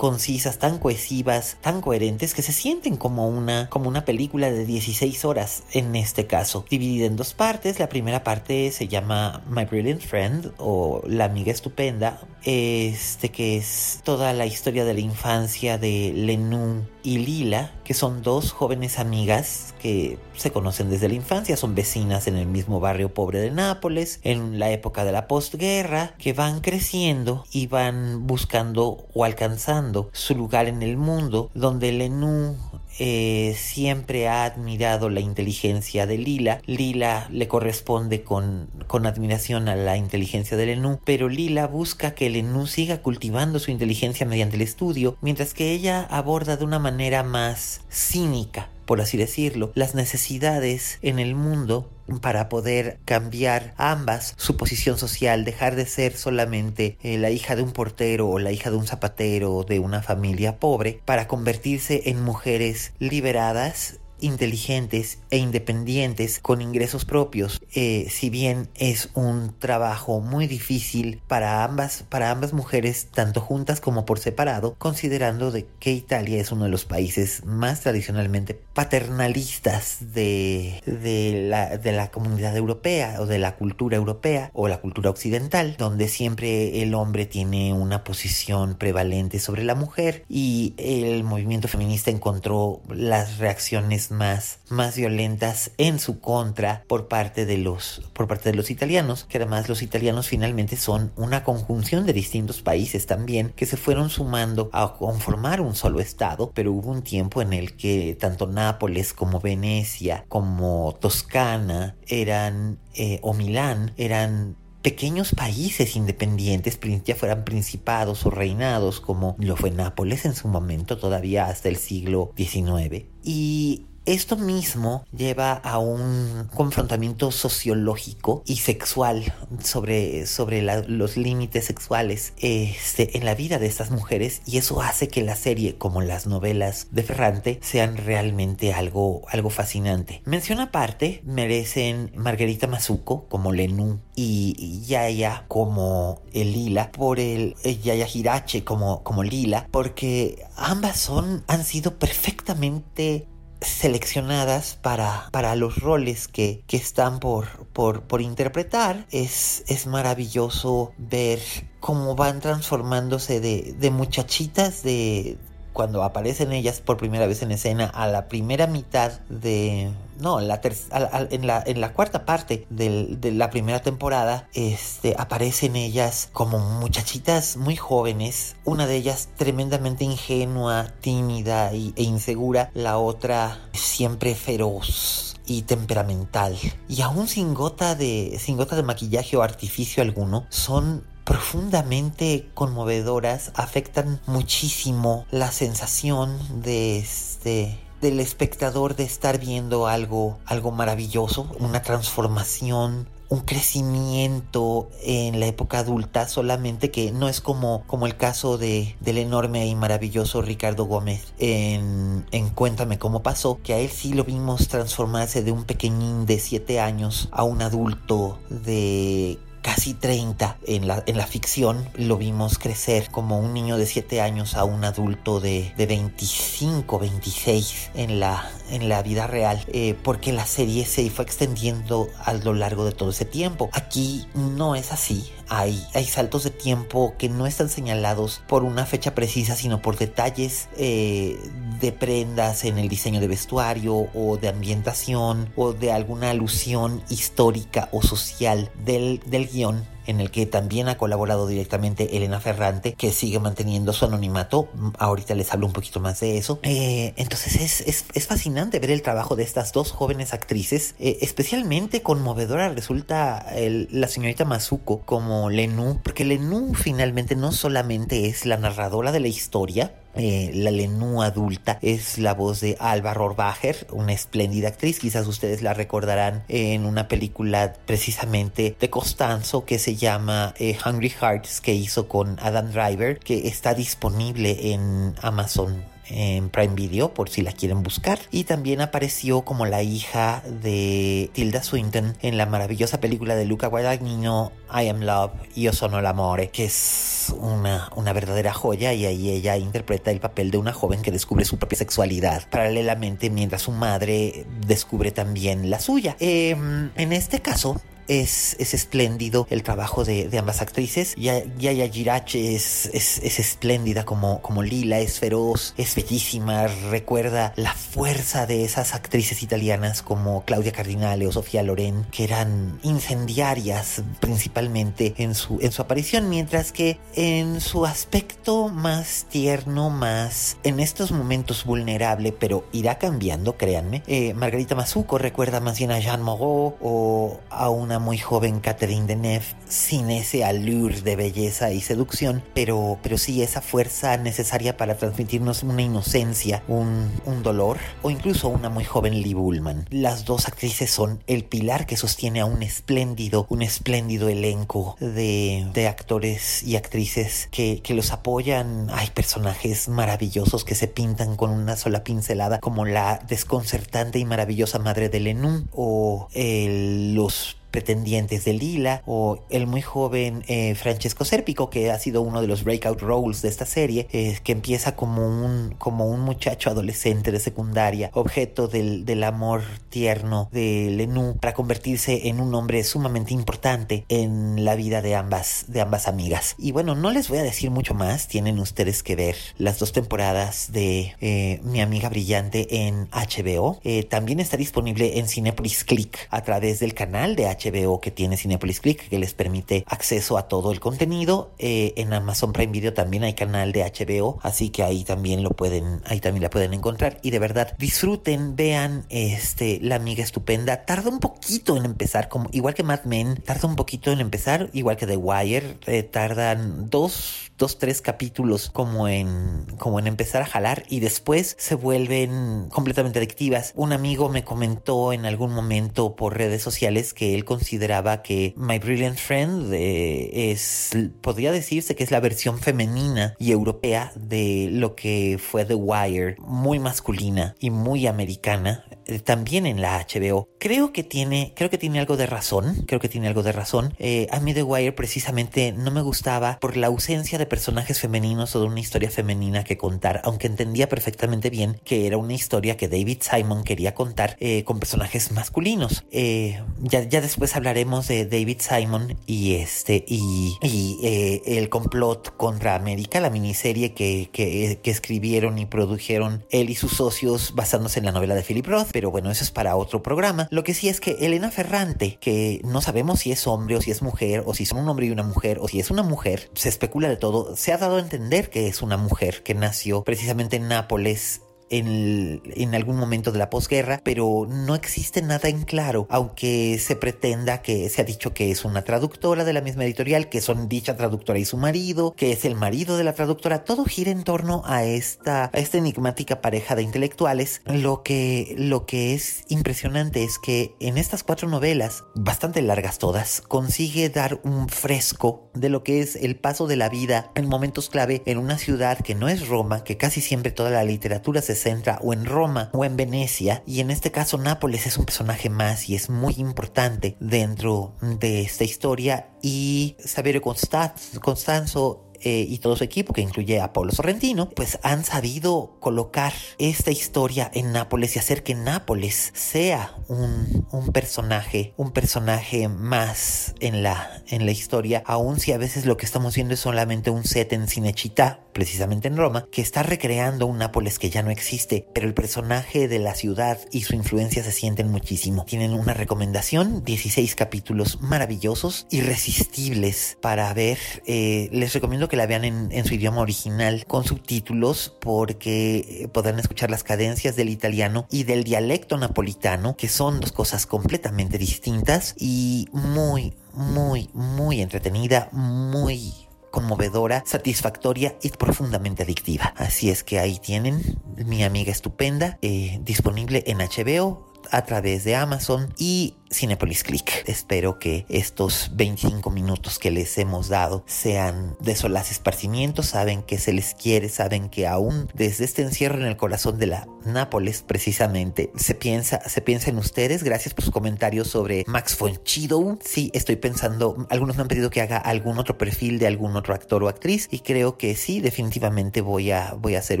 concisas, 0.02 0.58
tan 0.58 0.78
cohesivas, 0.78 1.58
tan 1.60 1.80
coherentes 1.80 2.34
que 2.34 2.42
se 2.42 2.52
sienten 2.52 2.96
como 2.96 3.28
una, 3.28 3.68
como 3.70 3.88
una 3.88 4.04
película 4.04 4.50
de 4.50 4.66
16 4.66 5.24
horas 5.24 5.62
en 5.70 5.94
este 5.94 6.26
caso, 6.26 6.64
dividida 6.68 7.06
en 7.06 7.14
dos 7.14 7.34
partes. 7.34 7.78
La 7.78 7.88
primera 7.88 8.24
parte 8.24 8.72
se 8.72 8.88
llama 8.88 9.44
My 9.48 9.64
Brilliant 9.64 10.00
Friend 10.00 10.54
o 10.58 11.02
La 11.06 11.26
amiga 11.26 11.52
estupenda, 11.52 12.18
este 12.42 13.28
que 13.28 13.56
es 13.56 14.00
toda 14.02 14.32
la 14.32 14.44
historia 14.44 14.84
de 14.84 14.94
la 14.94 14.98
infancia 14.98 15.78
de 15.78 16.12
Lenú 16.12 16.84
y 17.04 17.18
Lila, 17.18 17.70
que 17.84 17.94
son 17.94 18.22
dos 18.22 18.50
jóvenes 18.50 18.98
amigas 18.98 19.74
que 19.80 20.18
se 20.34 20.50
conocen 20.50 20.90
desde 20.90 21.08
la 21.08 21.14
infancia, 21.14 21.56
son 21.56 21.76
vecinas 21.76 22.26
en 22.26 22.36
el 22.36 22.46
mismo 22.46 22.80
barrio 22.80 23.14
pobre 23.14 23.40
de 23.40 23.50
Nápoles, 23.50 24.18
en 24.24 24.58
la 24.58 24.70
época 24.70 25.04
de 25.04 25.12
la 25.12 25.28
postguerra, 25.28 26.14
que 26.18 26.32
van 26.32 26.60
creciendo 26.60 27.44
y 27.52 27.68
van 27.68 28.26
buscando 28.26 29.06
o 29.14 29.24
alcanzando 29.24 29.91
su 30.12 30.34
lugar 30.34 30.66
en 30.66 30.82
el 30.82 30.96
mundo, 30.96 31.50
donde 31.54 31.92
Lenú 31.92 32.56
eh, 32.98 33.54
siempre 33.56 34.28
ha 34.28 34.44
admirado 34.44 35.08
la 35.08 35.20
inteligencia 35.20 36.06
de 36.06 36.18
Lila. 36.18 36.60
Lila 36.66 37.26
le 37.30 37.48
corresponde 37.48 38.22
con, 38.22 38.68
con 38.86 39.06
admiración 39.06 39.68
a 39.68 39.76
la 39.76 39.96
inteligencia 39.96 40.56
de 40.56 40.66
Lenú, 40.66 41.00
pero 41.04 41.28
Lila 41.28 41.66
busca 41.66 42.14
que 42.14 42.30
Lenú 42.30 42.66
siga 42.66 43.02
cultivando 43.02 43.58
su 43.58 43.70
inteligencia 43.70 44.26
mediante 44.26 44.56
el 44.56 44.62
estudio, 44.62 45.16
mientras 45.20 45.54
que 45.54 45.72
ella 45.72 46.06
aborda 46.10 46.56
de 46.56 46.64
una 46.64 46.78
manera 46.78 47.22
más 47.22 47.80
cínica 47.90 48.68
por 48.84 49.00
así 49.00 49.16
decirlo, 49.16 49.72
las 49.74 49.94
necesidades 49.94 50.98
en 51.02 51.18
el 51.18 51.34
mundo 51.34 51.88
para 52.20 52.48
poder 52.48 52.98
cambiar 53.04 53.74
ambas 53.76 54.34
su 54.36 54.56
posición 54.56 54.98
social, 54.98 55.44
dejar 55.44 55.76
de 55.76 55.86
ser 55.86 56.16
solamente 56.16 56.98
eh, 57.02 57.18
la 57.18 57.30
hija 57.30 57.56
de 57.56 57.62
un 57.62 57.72
portero 57.72 58.28
o 58.28 58.38
la 58.38 58.52
hija 58.52 58.70
de 58.70 58.76
un 58.76 58.86
zapatero 58.86 59.64
de 59.64 59.78
una 59.78 60.02
familia 60.02 60.58
pobre, 60.58 61.00
para 61.04 61.28
convertirse 61.28 62.02
en 62.06 62.22
mujeres 62.22 62.92
liberadas 62.98 63.98
inteligentes 64.22 65.18
e 65.30 65.38
independientes 65.38 66.38
con 66.40 66.62
ingresos 66.62 67.04
propios. 67.04 67.60
Eh, 67.74 68.06
si 68.10 68.30
bien 68.30 68.68
es 68.74 69.10
un 69.14 69.54
trabajo 69.58 70.20
muy 70.20 70.46
difícil 70.46 71.20
para 71.26 71.64
ambas, 71.64 72.04
para 72.08 72.30
ambas 72.30 72.52
mujeres, 72.52 73.08
tanto 73.12 73.40
juntas 73.40 73.80
como 73.80 74.04
por 74.04 74.18
separado, 74.18 74.74
considerando 74.78 75.50
de 75.50 75.66
que 75.80 75.92
Italia 75.92 76.40
es 76.40 76.52
uno 76.52 76.64
de 76.64 76.70
los 76.70 76.84
países 76.84 77.44
más 77.44 77.80
tradicionalmente 77.80 78.54
paternalistas 78.54 80.14
de, 80.14 80.80
de, 80.86 81.46
la, 81.48 81.76
de 81.76 81.92
la 81.92 82.10
comunidad 82.10 82.56
europea 82.56 83.16
o 83.20 83.26
de 83.26 83.38
la 83.38 83.56
cultura 83.56 83.96
europea 83.96 84.50
o 84.54 84.68
la 84.68 84.80
cultura 84.80 85.10
occidental, 85.10 85.76
donde 85.76 86.08
siempre 86.08 86.82
el 86.82 86.94
hombre 86.94 87.26
tiene 87.26 87.74
una 87.74 88.04
posición 88.04 88.76
prevalente 88.76 89.40
sobre 89.40 89.64
la 89.64 89.74
mujer 89.74 90.24
y 90.28 90.74
el 90.76 91.24
movimiento 91.24 91.68
feminista 91.68 92.10
encontró 92.10 92.80
las 92.88 93.38
reacciones 93.38 94.11
más, 94.12 94.60
más 94.68 94.96
violentas 94.96 95.72
en 95.78 95.98
su 95.98 96.20
contra 96.20 96.84
por 96.86 97.08
parte 97.08 97.46
de 97.46 97.58
los 97.58 98.02
por 98.12 98.28
parte 98.28 98.50
de 98.50 98.56
los 98.56 98.70
italianos 98.70 99.24
que 99.24 99.38
además 99.38 99.68
los 99.68 99.82
italianos 99.82 100.28
finalmente 100.28 100.76
son 100.76 101.12
una 101.16 101.44
conjunción 101.44 102.06
de 102.06 102.12
distintos 102.12 102.62
países 102.62 103.06
también 103.06 103.52
que 103.56 103.66
se 103.66 103.76
fueron 103.76 104.10
sumando 104.10 104.70
a 104.72 104.94
conformar 104.94 105.60
un 105.60 105.74
solo 105.74 106.00
estado 106.00 106.52
pero 106.54 106.72
hubo 106.72 106.90
un 106.90 107.02
tiempo 107.02 107.42
en 107.42 107.52
el 107.52 107.76
que 107.76 108.16
tanto 108.18 108.46
Nápoles 108.46 109.12
como 109.12 109.40
Venecia 109.40 110.24
como 110.28 110.96
Toscana 111.00 111.96
eran 112.06 112.78
eh, 112.94 113.18
o 113.22 113.34
Milán 113.34 113.92
eran 113.96 114.56
pequeños 114.82 115.34
países 115.34 115.96
independientes, 115.96 116.78
ya 117.04 117.14
fueran 117.14 117.44
principados 117.44 118.26
o 118.26 118.30
reinados, 118.30 119.00
como 119.00 119.36
lo 119.38 119.56
fue 119.56 119.70
Nápoles 119.70 120.24
en 120.24 120.34
su 120.34 120.48
momento, 120.48 120.98
todavía 120.98 121.46
hasta 121.46 121.68
el 121.68 121.76
siglo 121.76 122.32
XIX. 122.36 123.06
Y 123.22 123.86
esto 124.06 124.36
mismo 124.36 125.04
lleva 125.16 125.52
a 125.52 125.78
un 125.78 126.48
confrontamiento 126.54 127.30
sociológico 127.30 128.42
y 128.46 128.56
sexual 128.56 129.32
sobre, 129.62 130.26
sobre 130.26 130.62
los 130.62 131.16
límites 131.16 131.66
sexuales 131.66 132.32
este, 132.38 133.16
en 133.16 133.24
la 133.24 133.34
vida 133.34 133.58
de 133.58 133.66
estas 133.66 133.90
mujeres 133.90 134.42
y 134.46 134.58
eso 134.58 134.82
hace 134.82 135.08
que 135.08 135.22
la 135.22 135.36
serie, 135.36 135.76
como 135.76 136.02
las 136.02 136.26
novelas 136.26 136.88
de 136.90 137.02
Ferrante, 137.02 137.58
sean 137.62 137.96
realmente 137.96 138.72
algo, 138.72 139.22
algo 139.28 139.50
fascinante. 139.50 140.22
Mención 140.24 140.60
aparte 140.60 141.22
merecen 141.24 142.12
Margarita 142.16 142.66
Mazuco 142.66 143.26
como 143.28 143.52
Lenú 143.52 144.00
y 144.14 144.82
Yaya 144.86 145.44
como 145.48 146.22
Lila, 146.32 146.90
por 146.92 147.20
el 147.20 147.54
Yaya 147.62 148.06
Hirache 148.12 148.64
como, 148.64 149.02
como 149.02 149.22
Lila, 149.22 149.68
porque 149.70 150.44
ambas 150.56 150.98
son, 150.98 151.44
han 151.46 151.64
sido 151.64 151.98
perfectamente 151.98 153.26
seleccionadas 153.62 154.78
para, 154.80 155.28
para 155.30 155.56
los 155.56 155.78
roles 155.78 156.28
que, 156.28 156.64
están 156.68 157.20
por, 157.20 157.46
por, 157.72 158.20
interpretar. 158.20 159.06
Es, 159.10 159.64
es 159.68 159.86
maravilloso 159.86 160.92
ver 160.98 161.40
cómo 161.80 162.14
van 162.14 162.40
transformándose 162.40 163.40
de, 163.40 163.74
de 163.78 163.90
muchachitas 163.90 164.82
de 164.82 165.38
cuando 165.72 166.02
aparecen 166.02 166.52
ellas 166.52 166.80
por 166.80 166.96
primera 166.96 167.26
vez 167.26 167.42
en 167.42 167.52
escena 167.52 167.86
a 167.86 168.06
la 168.06 168.28
primera 168.28 168.66
mitad 168.66 169.20
de 169.28 169.90
no 170.18 170.40
en 170.40 170.48
la, 170.48 170.60
en 170.62 171.46
la, 171.46 171.62
en 171.64 171.80
la 171.80 171.92
cuarta 171.92 172.24
parte 172.24 172.66
de 172.70 173.32
la 173.32 173.50
primera 173.50 173.80
temporada 173.80 174.48
este 174.54 175.14
aparecen 175.18 175.76
ellas 175.76 176.28
como 176.32 176.58
muchachitas 176.58 177.56
muy 177.56 177.76
jóvenes 177.76 178.56
una 178.64 178.86
de 178.86 178.96
ellas 178.96 179.28
tremendamente 179.36 180.04
ingenua 180.04 180.86
tímida 181.00 181.72
e 181.72 182.02
insegura 182.02 182.70
la 182.74 182.98
otra 182.98 183.58
siempre 183.72 184.34
feroz 184.34 185.36
y 185.46 185.62
temperamental. 185.62 186.56
Y 186.88 187.02
aún 187.02 187.28
sin 187.28 187.54
gota 187.54 187.94
de 187.94 188.38
sin 188.40 188.56
gota 188.56 188.76
de 188.76 188.82
maquillaje 188.82 189.36
o 189.36 189.42
artificio 189.42 190.02
alguno 190.02 190.46
son 190.50 191.04
profundamente 191.24 192.50
conmovedoras, 192.54 193.52
afectan 193.54 194.20
muchísimo 194.26 195.26
la 195.30 195.52
sensación 195.52 196.62
de 196.62 196.98
este 196.98 197.78
del 198.02 198.20
espectador 198.20 198.96
de 198.96 199.04
estar 199.04 199.38
viendo 199.38 199.86
algo 199.86 200.38
algo 200.44 200.72
maravilloso, 200.72 201.50
una 201.58 201.80
transformación 201.80 203.08
un 203.32 203.40
crecimiento 203.40 204.90
en 205.02 205.40
la 205.40 205.46
época 205.46 205.78
adulta, 205.78 206.28
solamente 206.28 206.90
que 206.90 207.12
no 207.12 207.30
es 207.30 207.40
como, 207.40 207.82
como 207.86 208.04
el 208.06 208.18
caso 208.18 208.58
de, 208.58 208.94
del 209.00 209.16
enorme 209.16 209.66
y 209.66 209.74
maravilloso 209.74 210.42
Ricardo 210.42 210.84
Gómez 210.84 211.32
en, 211.38 212.26
en 212.30 212.50
Cuéntame 212.50 212.98
cómo 212.98 213.22
pasó, 213.22 213.58
que 213.62 213.72
a 213.72 213.78
él 213.78 213.88
sí 213.88 214.12
lo 214.12 214.24
vimos 214.24 214.68
transformarse 214.68 215.42
de 215.42 215.50
un 215.50 215.64
pequeñín 215.64 216.26
de 216.26 216.38
7 216.38 216.78
años 216.78 217.30
a 217.32 217.44
un 217.44 217.62
adulto 217.62 218.38
de 218.50 219.38
casi 219.62 219.94
30 219.94 220.58
en 220.66 220.86
la, 220.88 221.02
en 221.06 221.16
la 221.16 221.26
ficción, 221.26 221.88
lo 221.94 222.18
vimos 222.18 222.58
crecer 222.58 223.10
como 223.10 223.38
un 223.38 223.54
niño 223.54 223.78
de 223.78 223.86
7 223.86 224.20
años 224.20 224.54
a 224.56 224.64
un 224.64 224.84
adulto 224.84 225.40
de, 225.40 225.72
de 225.76 225.86
25, 225.86 226.98
26 226.98 227.90
en 227.94 228.20
la, 228.20 228.50
en 228.70 228.88
la 228.88 229.02
vida 229.02 229.26
real, 229.26 229.64
eh, 229.68 229.96
porque 230.02 230.32
la 230.32 230.46
serie 230.46 230.84
se 230.84 231.08
fue 231.10 231.24
extendiendo 231.24 232.08
a 232.24 232.34
lo 232.34 232.54
largo 232.54 232.84
de 232.84 232.92
todo 232.92 233.10
ese 233.10 233.24
tiempo. 233.24 233.70
Aquí 233.72 234.26
no 234.34 234.74
es 234.74 234.92
así. 234.92 235.32
Hay, 235.54 236.06
saltos 236.06 236.44
de 236.44 236.50
tiempo 236.50 237.14
que 237.18 237.28
no 237.28 237.46
están 237.46 237.68
señalados 237.68 238.42
por 238.48 238.64
una 238.64 238.86
fecha 238.86 239.14
precisa, 239.14 239.54
sino 239.54 239.82
por 239.82 239.98
detalles 239.98 240.70
eh, 240.78 241.38
de 241.78 241.92
prendas 241.92 242.64
en 242.64 242.78
el 242.78 242.88
diseño 242.88 243.20
de 243.20 243.28
vestuario 243.28 244.08
o 244.14 244.38
de 244.40 244.48
ambientación 244.48 245.52
o 245.54 245.74
de 245.74 245.92
alguna 245.92 246.30
alusión 246.30 247.02
histórica 247.10 247.90
o 247.92 248.02
social 248.02 248.70
del, 248.86 249.20
del 249.26 249.46
guion 249.46 249.86
en 250.06 250.20
el 250.20 250.30
que 250.30 250.46
también 250.46 250.88
ha 250.88 250.96
colaborado 250.96 251.46
directamente 251.46 252.16
Elena 252.16 252.40
Ferrante, 252.40 252.94
que 252.94 253.12
sigue 253.12 253.38
manteniendo 253.38 253.92
su 253.92 254.04
anonimato. 254.04 254.68
Ahorita 254.98 255.34
les 255.34 255.52
hablo 255.52 255.66
un 255.66 255.72
poquito 255.72 256.00
más 256.00 256.20
de 256.20 256.38
eso. 256.38 256.58
Eh, 256.62 257.14
entonces 257.16 257.84
es, 257.86 258.04
es, 258.14 258.26
fascinante 258.26 258.78
ver 258.78 258.90
el 258.90 259.02
trabajo 259.02 259.36
de 259.36 259.42
estas 259.42 259.72
dos 259.72 259.92
jóvenes 259.92 260.32
actrices. 260.32 260.94
Eh, 260.98 261.18
especialmente 261.22 262.02
conmovedora 262.02 262.68
resulta 262.68 263.46
la 263.56 264.08
señorita 264.08 264.44
Mazuko 264.44 265.02
como 265.02 265.50
Lenú, 265.50 266.00
porque 266.02 266.24
Lenú 266.24 266.74
finalmente 266.74 267.36
no 267.36 267.52
solamente 267.52 268.26
es 268.26 268.46
la 268.46 268.56
narradora 268.56 269.12
de 269.12 269.20
la 269.20 269.28
historia, 269.28 269.94
eh, 270.14 270.50
la 270.54 270.70
Lenú 270.70 271.22
adulta 271.22 271.78
es 271.82 272.18
la 272.18 272.34
voz 272.34 272.60
de 272.60 272.76
Alba 272.78 273.14
Rohrbacher, 273.14 273.86
una 273.90 274.12
espléndida 274.12 274.68
actriz. 274.68 274.98
Quizás 274.98 275.26
ustedes 275.26 275.62
la 275.62 275.74
recordarán 275.74 276.44
en 276.48 276.84
una 276.84 277.08
película 277.08 277.74
precisamente 277.86 278.76
de 278.78 278.90
Costanzo 278.90 279.64
que 279.64 279.78
se 279.78 279.96
llama 279.96 280.54
eh, 280.58 280.76
Hungry 280.84 281.10
Hearts 281.10 281.60
que 281.60 281.74
hizo 281.74 282.08
con 282.08 282.38
Adam 282.40 282.70
Driver, 282.70 283.18
que 283.18 283.48
está 283.48 283.74
disponible 283.74 284.72
en 284.72 285.14
Amazon 285.22 285.91
en 286.12 286.50
Prime 286.50 286.74
Video 286.74 287.14
por 287.14 287.28
si 287.28 287.42
la 287.42 287.52
quieren 287.52 287.82
buscar. 287.82 288.18
Y 288.30 288.44
también 288.44 288.80
apareció 288.80 289.42
como 289.42 289.66
la 289.66 289.82
hija 289.82 290.42
de 290.46 291.30
Tilda 291.32 291.62
Swinton 291.62 292.16
en 292.22 292.36
la 292.36 292.46
maravillosa 292.46 293.00
película 293.00 293.34
de 293.34 293.44
Luca 293.44 293.66
Guadagnino 293.66 294.52
I 294.72 294.88
Am 294.88 295.00
Love, 295.00 295.32
Io 295.54 295.72
Sono 295.72 296.00
l'Amore, 296.00 296.48
que 296.48 296.64
es 296.64 297.34
una, 297.38 297.90
una 297.96 298.12
verdadera 298.12 298.52
joya 298.52 298.92
y 298.92 299.06
ahí 299.06 299.30
ella 299.30 299.56
interpreta 299.56 300.10
el 300.10 300.20
papel 300.20 300.50
de 300.50 300.58
una 300.58 300.72
joven 300.72 301.02
que 301.02 301.10
descubre 301.10 301.44
su 301.44 301.58
propia 301.58 301.78
sexualidad 301.78 302.48
paralelamente 302.50 303.30
mientras 303.30 303.62
su 303.62 303.72
madre 303.72 304.46
descubre 304.66 305.12
también 305.12 305.70
la 305.70 305.80
suya. 305.80 306.16
Em, 306.20 306.90
en 306.96 307.12
este 307.12 307.40
caso, 307.40 307.80
es, 308.08 308.56
es 308.58 308.74
espléndido 308.74 309.46
el 309.50 309.62
trabajo 309.62 310.04
de, 310.04 310.28
de 310.28 310.38
ambas 310.38 310.60
actrices. 310.60 311.14
Yaya 311.16 311.88
Girache 311.88 312.54
es, 312.54 312.86
es, 312.92 313.18
es, 313.18 313.38
espléndida 313.38 314.04
como, 314.04 314.40
como 314.42 314.62
Lila, 314.62 315.00
es 315.00 315.18
feroz, 315.18 315.74
es 315.76 315.94
bellísima, 315.94 316.66
recuerda 316.66 317.52
la 317.56 317.74
fuerza 317.74 318.46
de 318.46 318.64
esas 318.64 318.94
actrices 318.94 319.42
italianas 319.42 320.02
como 320.02 320.44
Claudia 320.44 320.72
Cardinale 320.72 321.26
o 321.26 321.32
Sofía 321.32 321.62
Loren, 321.62 322.06
que 322.10 322.24
eran 322.24 322.78
incendiarias 322.82 324.02
principalmente 324.20 325.14
en 325.18 325.34
su, 325.34 325.58
en 325.60 325.72
su 325.72 325.82
aparición, 325.82 326.28
mientras 326.28 326.72
que 326.72 326.98
en 327.14 327.60
su 327.60 327.86
aspecto 327.86 328.68
más 328.68 329.26
tierno, 329.28 329.90
más 329.90 330.56
en 330.62 330.80
estos 330.80 331.12
momentos 331.12 331.64
vulnerable, 331.64 332.32
pero 332.32 332.64
irá 332.72 332.98
cambiando, 332.98 333.56
créanme. 333.56 334.02
Eh, 334.06 334.34
Margarita 334.34 334.74
Mazuco 334.74 335.18
recuerda 335.18 335.60
más 335.60 335.78
bien 335.78 335.90
a 335.90 335.98
Jean 335.98 336.22
Moreau 336.22 336.76
o 336.80 337.40
a 337.50 337.70
una 337.70 337.91
muy 337.98 338.18
joven 338.18 338.60
Catherine 338.60 339.06
Deneuve 339.06 339.44
sin 339.68 340.10
ese 340.10 340.44
allure 340.44 341.00
de 341.00 341.16
belleza 341.16 341.72
y 341.72 341.80
seducción, 341.80 342.42
pero, 342.54 342.98
pero 343.02 343.18
sí 343.18 343.42
esa 343.42 343.60
fuerza 343.60 344.16
necesaria 344.16 344.76
para 344.76 344.96
transmitirnos 344.96 345.62
una 345.62 345.82
inocencia, 345.82 346.62
un, 346.68 347.10
un 347.24 347.42
dolor 347.42 347.78
o 348.02 348.10
incluso 348.10 348.48
una 348.48 348.68
muy 348.68 348.84
joven 348.84 349.22
Lee 349.22 349.34
Bullman. 349.34 349.86
Las 349.90 350.24
dos 350.24 350.46
actrices 350.46 350.90
son 350.90 351.22
el 351.26 351.44
pilar 351.44 351.86
que 351.86 351.96
sostiene 351.96 352.40
a 352.40 352.46
un 352.46 352.62
espléndido, 352.62 353.46
un 353.48 353.62
espléndido 353.62 354.28
elenco 354.28 354.96
de, 355.00 355.66
de 355.72 355.88
actores 355.88 356.62
y 356.62 356.76
actrices 356.76 357.48
que, 357.50 357.80
que 357.82 357.94
los 357.94 358.12
apoyan. 358.12 358.88
Hay 358.90 359.10
personajes 359.10 359.88
maravillosos 359.88 360.64
que 360.64 360.74
se 360.74 360.88
pintan 360.88 361.36
con 361.36 361.50
una 361.50 361.76
sola 361.76 362.04
pincelada, 362.04 362.60
como 362.60 362.84
la 362.84 363.20
desconcertante 363.28 364.18
y 364.18 364.24
maravillosa 364.24 364.78
madre 364.78 365.08
de 365.08 365.20
Lenú 365.20 365.66
o 365.72 366.28
los 366.34 367.56
pretendientes 367.72 368.44
de 368.44 368.52
Lila 368.52 369.02
o 369.06 369.44
el 369.50 369.66
muy 369.66 369.82
joven 369.82 370.44
eh, 370.46 370.76
Francesco 370.76 371.24
Serpico 371.24 371.70
que 371.70 371.90
ha 371.90 371.98
sido 371.98 372.22
uno 372.22 372.40
de 372.40 372.46
los 372.46 372.62
breakout 372.62 373.00
roles 373.00 373.42
de 373.42 373.48
esta 373.48 373.66
serie 373.66 374.06
eh, 374.12 374.38
que 374.44 374.52
empieza 374.52 374.94
como 374.94 375.26
un 375.26 375.74
como 375.78 376.06
un 376.06 376.20
muchacho 376.20 376.70
adolescente 376.70 377.32
de 377.32 377.40
secundaria 377.40 378.10
objeto 378.12 378.68
del, 378.68 379.04
del 379.04 379.24
amor 379.24 379.62
tierno 379.88 380.48
de 380.52 380.90
Lenú 380.92 381.36
para 381.40 381.54
convertirse 381.54 382.28
en 382.28 382.40
un 382.40 382.54
hombre 382.54 382.84
sumamente 382.84 383.34
importante 383.34 384.04
en 384.08 384.64
la 384.64 384.76
vida 384.76 385.02
de 385.02 385.16
ambas 385.16 385.64
de 385.68 385.80
ambas 385.80 386.06
amigas. 386.06 386.54
Y 386.58 386.72
bueno 386.72 386.94
no 386.94 387.10
les 387.10 387.28
voy 387.28 387.38
a 387.38 387.42
decir 387.42 387.70
mucho 387.70 387.94
más. 387.94 388.28
Tienen 388.28 388.58
ustedes 388.58 389.02
que 389.02 389.16
ver 389.16 389.36
las 389.56 389.78
dos 389.78 389.92
temporadas 389.92 390.70
de 390.72 391.14
eh, 391.20 391.60
mi 391.64 391.80
amiga 391.80 392.10
brillante 392.10 392.86
en 392.86 393.08
HBO 393.10 393.80
también 394.10 394.40
está 394.40 394.58
disponible 394.58 395.18
en 395.18 395.26
Cinepolis 395.26 395.84
Click 395.84 396.28
a 396.30 396.42
través 396.42 396.80
del 396.80 396.92
canal 396.92 397.34
de 397.34 397.44
HBO 397.44 397.61
HBO 397.62 398.00
que 398.00 398.10
tiene 398.10 398.36
Cinepolis 398.36 398.80
Click 398.80 399.08
que 399.08 399.18
les 399.18 399.34
permite 399.34 399.84
acceso 399.86 400.38
a 400.38 400.48
todo 400.48 400.72
el 400.72 400.80
contenido. 400.80 401.50
Eh, 401.58 401.92
en 401.96 402.12
Amazon 402.12 402.52
Prime 402.52 402.72
Video 402.72 402.92
también 402.92 403.24
hay 403.24 403.34
canal 403.34 403.72
de 403.72 403.82
HBO, 403.82 404.38
así 404.42 404.70
que 404.70 404.82
ahí 404.82 405.04
también 405.04 405.42
lo 405.42 405.50
pueden, 405.50 406.02
ahí 406.06 406.20
también 406.20 406.42
la 406.42 406.50
pueden 406.50 406.74
encontrar. 406.74 407.18
Y 407.22 407.30
de 407.30 407.38
verdad, 407.38 407.76
disfruten, 407.78 408.56
vean 408.56 409.04
este 409.08 409.78
La 409.82 409.96
Amiga 409.96 410.22
Estupenda. 410.22 410.84
Tarda 410.84 411.10
un 411.10 411.20
poquito 411.20 411.76
en 411.76 411.84
empezar, 411.84 412.28
como 412.28 412.48
igual 412.52 412.74
que 412.74 412.82
Mad 412.82 413.04
Men, 413.04 413.36
tarda 413.36 413.68
un 413.68 413.76
poquito 413.76 414.12
en 414.12 414.20
empezar, 414.20 414.70
igual 414.72 414.96
que 414.96 415.06
The 415.06 415.16
Wire, 415.16 415.76
eh, 415.86 416.02
tardan 416.02 416.90
dos 416.90 417.52
dos, 417.62 417.78
tres 417.78 418.02
capítulos 418.02 418.70
como 418.70 419.06
en, 419.06 419.66
como 419.78 420.00
en 420.00 420.08
empezar 420.08 420.42
a 420.42 420.46
jalar 420.46 420.82
y 420.88 420.98
después 420.98 421.54
se 421.60 421.76
vuelven 421.76 422.68
completamente 422.70 423.20
adictivas. 423.20 423.72
Un 423.76 423.92
amigo 423.92 424.28
me 424.28 424.42
comentó 424.42 425.12
en 425.12 425.26
algún 425.26 425.52
momento 425.52 426.16
por 426.16 426.36
redes 426.36 426.60
sociales 426.60 427.14
que 427.14 427.36
él 427.36 427.44
consideraba 427.52 428.22
que 428.22 428.54
My 428.56 428.78
Brilliant 428.78 429.18
Friend 429.18 429.72
eh, 429.74 430.50
es, 430.52 430.90
podría 431.20 431.52
decirse 431.52 431.94
que 431.94 432.02
es 432.02 432.10
la 432.10 432.20
versión 432.20 432.58
femenina 432.58 433.34
y 433.38 433.52
europea 433.52 434.10
de 434.16 434.70
lo 434.72 434.94
que 434.94 435.38
fue 435.38 435.66
The 435.66 435.74
Wire, 435.74 436.36
muy 436.38 436.78
masculina 436.78 437.54
y 437.60 437.68
muy 437.68 438.06
americana, 438.06 438.86
también 439.24 439.66
en 439.66 439.80
la 439.80 439.98
HBO. 439.98 440.48
Creo 440.58 440.92
que 440.92 441.02
tiene, 441.02 441.52
creo 441.56 441.70
que 441.70 441.78
tiene 441.78 442.00
algo 442.00 442.16
de 442.16 442.26
razón, 442.26 442.84
creo 442.86 443.00
que 443.00 443.08
tiene 443.08 443.28
algo 443.28 443.42
de 443.42 443.52
razón. 443.52 443.94
Eh, 443.98 444.26
a 444.30 444.40
mí 444.40 444.54
The 444.54 444.62
Wire 444.62 444.92
precisamente 444.92 445.72
no 445.72 445.90
me 445.90 446.02
gustaba 446.02 446.58
por 446.60 446.76
la 446.76 446.88
ausencia 446.88 447.38
de 447.38 447.46
personajes 447.46 448.00
femeninos 448.00 448.54
o 448.54 448.60
de 448.60 448.66
una 448.66 448.80
historia 448.80 449.10
femenina 449.10 449.64
que 449.64 449.76
contar, 449.76 450.20
aunque 450.24 450.46
entendía 450.46 450.88
perfectamente 450.88 451.50
bien 451.50 451.80
que 451.84 452.06
era 452.06 452.16
una 452.16 452.34
historia 452.34 452.76
que 452.76 452.88
David 452.88 453.18
Simon 453.20 453.64
quería 453.64 453.94
contar 453.94 454.36
eh, 454.40 454.64
con 454.64 454.78
personajes 454.78 455.32
masculinos. 455.32 456.04
Eh, 456.10 456.62
ya, 456.80 457.02
ya 457.02 457.20
después 457.20 457.56
hablaremos 457.56 458.08
de 458.08 458.26
David 458.26 458.58
Simon 458.60 459.16
y 459.26 459.54
este 459.54 460.04
y, 460.06 460.56
y 460.62 460.98
eh, 461.02 461.42
el 461.58 461.68
complot 461.68 462.36
contra 462.36 462.74
América, 462.74 463.20
la 463.20 463.30
miniserie 463.30 463.92
que, 463.92 464.30
que 464.32 464.90
escribieron 464.90 465.58
y 465.58 465.66
produjeron 465.66 466.44
él 466.50 466.70
y 466.70 466.74
sus 466.74 466.92
socios 466.92 467.52
basándose 467.54 467.98
en 467.98 468.06
la 468.06 468.12
novela 468.12 468.34
de 468.34 468.42
Philip 468.42 468.66
Roth, 468.66 468.91
pero 468.92 469.10
bueno, 469.10 469.30
eso 469.30 469.44
es 469.44 469.50
para 469.50 469.76
otro 469.76 470.02
programa. 470.02 470.48
Lo 470.50 470.64
que 470.64 470.74
sí 470.74 470.88
es 470.88 471.00
que 471.00 471.12
Elena 471.20 471.50
Ferrante, 471.50 472.18
que 472.20 472.60
no 472.64 472.80
sabemos 472.80 473.20
si 473.20 473.32
es 473.32 473.46
hombre 473.46 473.76
o 473.76 473.80
si 473.80 473.90
es 473.90 474.02
mujer, 474.02 474.42
o 474.46 474.54
si 474.54 474.66
son 474.66 474.78
un 474.78 474.88
hombre 474.88 475.06
y 475.06 475.10
una 475.10 475.22
mujer, 475.22 475.58
o 475.60 475.68
si 475.68 475.80
es 475.80 475.90
una 475.90 476.02
mujer, 476.02 476.50
se 476.54 476.68
especula 476.68 477.08
de 477.08 477.16
todo 477.16 477.56
se 477.56 477.72
ha 477.72 477.78
dado 477.78 477.96
a 477.96 478.00
entender 478.00 478.50
que 478.50 478.68
es 478.68 478.82
una 478.82 478.96
mujer 478.96 479.42
que 479.42 479.54
nació 479.54 480.02
precisamente 480.02 480.56
en 480.56 480.68
Nápoles 480.68 481.42
en, 481.72 482.74
algún 482.74 482.96
momento 482.96 483.32
de 483.32 483.38
la 483.38 483.50
posguerra, 483.50 484.00
pero 484.04 484.46
no 484.48 484.74
existe 484.74 485.22
nada 485.22 485.48
en 485.48 485.62
claro, 485.62 486.06
aunque 486.10 486.78
se 486.78 486.96
pretenda 486.96 487.62
que 487.62 487.88
se 487.88 488.00
ha 488.00 488.04
dicho 488.04 488.34
que 488.34 488.50
es 488.50 488.64
una 488.64 488.82
traductora 488.82 489.44
de 489.44 489.52
la 489.52 489.60
misma 489.60 489.84
editorial, 489.84 490.28
que 490.28 490.40
son 490.40 490.68
dicha 490.68 490.96
traductora 490.96 491.38
y 491.38 491.44
su 491.44 491.56
marido, 491.56 492.14
que 492.16 492.32
es 492.32 492.44
el 492.44 492.54
marido 492.54 492.96
de 492.96 493.04
la 493.04 493.14
traductora, 493.14 493.64
todo 493.64 493.84
gira 493.84 494.10
en 494.10 494.24
torno 494.24 494.62
a 494.64 494.84
esta, 494.84 495.50
a 495.52 495.58
esta 495.58 495.78
enigmática 495.78 496.40
pareja 496.40 496.74
de 496.76 496.82
intelectuales. 496.82 497.62
Lo 497.66 498.02
que, 498.02 498.54
lo 498.58 498.86
que 498.86 499.14
es 499.14 499.44
impresionante 499.48 500.24
es 500.24 500.38
que 500.38 500.74
en 500.80 500.98
estas 500.98 501.22
cuatro 501.22 501.48
novelas, 501.48 502.04
bastante 502.14 502.62
largas 502.62 502.98
todas, 502.98 503.40
consigue 503.40 504.08
dar 504.08 504.40
un 504.44 504.68
fresco 504.68 505.50
de 505.54 505.68
lo 505.68 505.82
que 505.82 506.00
es 506.00 506.16
el 506.16 506.36
paso 506.36 506.66
de 506.66 506.76
la 506.76 506.88
vida 506.88 507.30
en 507.34 507.48
momentos 507.48 507.90
clave 507.90 508.22
en 508.26 508.38
una 508.38 508.58
ciudad 508.58 508.98
que 508.98 509.14
no 509.14 509.28
es 509.28 509.48
Roma, 509.48 509.84
que 509.84 509.96
casi 509.96 510.20
siempre 510.20 510.50
toda 510.50 510.70
la 510.70 510.84
literatura 510.84 511.42
se 511.42 511.54
centra 511.62 511.98
o 512.02 512.12
en 512.12 512.24
Roma 512.24 512.70
o 512.72 512.84
en 512.84 512.96
Venecia 512.96 513.62
y 513.66 513.80
en 513.80 513.90
este 513.90 514.10
caso 514.10 514.38
Nápoles 514.38 514.86
es 514.86 514.98
un 514.98 515.04
personaje 515.04 515.48
más 515.48 515.88
y 515.88 515.94
es 515.94 516.10
muy 516.10 516.34
importante 516.38 517.16
dentro 517.20 517.94
de 518.00 518.42
esta 518.42 518.64
historia 518.64 519.30
y 519.42 519.96
Saverio 519.98 520.42
Constanzo 520.42 522.11
eh, 522.22 522.46
y 522.48 522.58
todo 522.58 522.76
su 522.76 522.84
equipo, 522.84 523.12
que 523.12 523.20
incluye 523.20 523.60
a 523.60 523.72
Pablo 523.72 523.92
Sorrentino, 523.92 524.48
pues 524.50 524.78
han 524.82 525.04
sabido 525.04 525.76
colocar 525.80 526.32
esta 526.58 526.90
historia 526.90 527.50
en 527.54 527.72
Nápoles 527.72 528.16
y 528.16 528.18
hacer 528.18 528.42
que 528.42 528.54
Nápoles 528.54 529.32
sea 529.34 529.94
un, 530.08 530.66
un 530.70 530.92
personaje, 530.92 531.74
un 531.76 531.92
personaje 531.92 532.68
más 532.68 533.54
en 533.60 533.82
la, 533.82 534.22
en 534.28 534.46
la 534.46 534.52
historia, 534.52 535.02
aun 535.06 535.40
si 535.40 535.52
a 535.52 535.58
veces 535.58 535.86
lo 535.86 535.96
que 535.96 536.06
estamos 536.06 536.34
viendo 536.34 536.54
es 536.54 536.60
solamente 536.60 537.10
un 537.10 537.24
set 537.24 537.52
en 537.52 537.68
Cinechita, 537.68 538.40
precisamente 538.52 539.08
en 539.08 539.16
Roma, 539.16 539.46
que 539.50 539.62
está 539.62 539.82
recreando 539.82 540.46
un 540.46 540.58
Nápoles 540.58 540.98
que 540.98 541.10
ya 541.10 541.22
no 541.22 541.30
existe, 541.30 541.86
pero 541.92 542.06
el 542.06 542.14
personaje 542.14 542.86
de 542.88 542.98
la 542.98 543.14
ciudad 543.14 543.58
y 543.70 543.82
su 543.82 543.94
influencia 543.94 544.44
se 544.44 544.52
sienten 544.52 544.90
muchísimo. 544.90 545.44
Tienen 545.44 545.72
una 545.72 545.94
recomendación, 545.94 546.84
16 546.84 547.34
capítulos 547.34 548.00
maravillosos, 548.00 548.86
irresistibles 548.90 550.18
para 550.20 550.52
ver. 550.54 550.78
Eh, 551.06 551.48
les 551.52 551.72
recomiendo 551.72 552.08
que 552.12 552.18
la 552.18 552.26
vean 552.26 552.44
en, 552.44 552.84
su 552.84 552.92
idioma 552.92 553.22
original 553.22 553.86
con 553.86 554.04
subtítulos 554.04 554.94
porque 555.00 556.10
podrán 556.12 556.38
escuchar 556.38 556.70
las 556.70 556.84
cadencias 556.84 557.36
del 557.36 557.48
italiano 557.48 558.06
y 558.10 558.24
del 558.24 558.44
dialecto 558.44 558.98
napolitano, 558.98 559.78
que 559.78 559.88
son 559.88 560.20
dos 560.20 560.30
cosas 560.30 560.66
completamente 560.66 561.38
distintas 561.38 562.14
y 562.18 562.68
muy, 562.70 563.32
muy, 563.54 564.10
muy 564.12 564.60
entretenida, 564.60 565.30
muy 565.32 566.12
conmovedora, 566.50 567.22
satisfactoria 567.24 568.14
y 568.20 568.28
profundamente 568.28 569.04
adictiva. 569.04 569.54
Así 569.56 569.88
es 569.88 570.04
que 570.04 570.18
ahí 570.18 570.38
tienen 570.38 571.00
mi 571.16 571.44
amiga 571.44 571.72
estupenda, 571.72 572.36
eh, 572.42 572.78
disponible 572.82 573.42
en 573.46 573.56
HBO 573.56 574.31
a 574.50 574.64
través 574.64 575.04
de 575.04 575.16
Amazon 575.16 575.72
y 575.78 576.16
Cinepolis 576.32 576.82
Click. 576.82 577.24
Espero 577.26 577.78
que 577.78 578.06
estos 578.08 578.70
25 578.74 579.30
minutos 579.30 579.78
que 579.78 579.90
les 579.90 580.16
hemos 580.18 580.48
dado 580.48 580.82
sean 580.86 581.56
de 581.60 581.76
solaz 581.76 582.10
esparcimiento. 582.10 582.82
Saben 582.82 583.22
que 583.22 583.38
se 583.38 583.52
les 583.52 583.74
quiere, 583.74 584.08
saben 584.08 584.48
que 584.48 584.66
aún 584.66 585.08
desde 585.14 585.44
este 585.44 585.62
encierro 585.62 585.98
en 585.98 586.06
el 586.06 586.16
corazón 586.16 586.58
de 586.58 586.66
la 586.66 586.86
Nápoles, 587.04 587.62
precisamente, 587.62 588.52
se 588.56 588.74
piensa, 588.74 589.28
se 589.28 589.40
piensa 589.40 589.70
en 589.70 589.78
ustedes. 589.78 590.22
Gracias 590.22 590.54
por 590.54 590.64
sus 590.64 590.72
comentarios 590.72 591.28
sobre 591.28 591.64
Max 591.66 591.98
von 591.98 592.20
Sydow. 592.24 592.78
Sí, 592.80 593.10
estoy 593.12 593.36
pensando, 593.36 594.06
algunos 594.08 594.36
me 594.36 594.42
han 594.42 594.48
pedido 594.48 594.70
que 594.70 594.80
haga 594.80 594.98
algún 594.98 595.38
otro 595.38 595.58
perfil 595.58 595.98
de 595.98 596.06
algún 596.06 596.36
otro 596.36 596.54
actor 596.54 596.82
o 596.84 596.88
actriz 596.88 597.28
y 597.30 597.40
creo 597.40 597.76
que 597.76 597.96
sí, 597.96 598.20
definitivamente 598.20 599.00
voy 599.00 599.32
a, 599.32 599.54
voy 599.54 599.74
a 599.74 599.80
hacer 599.80 600.00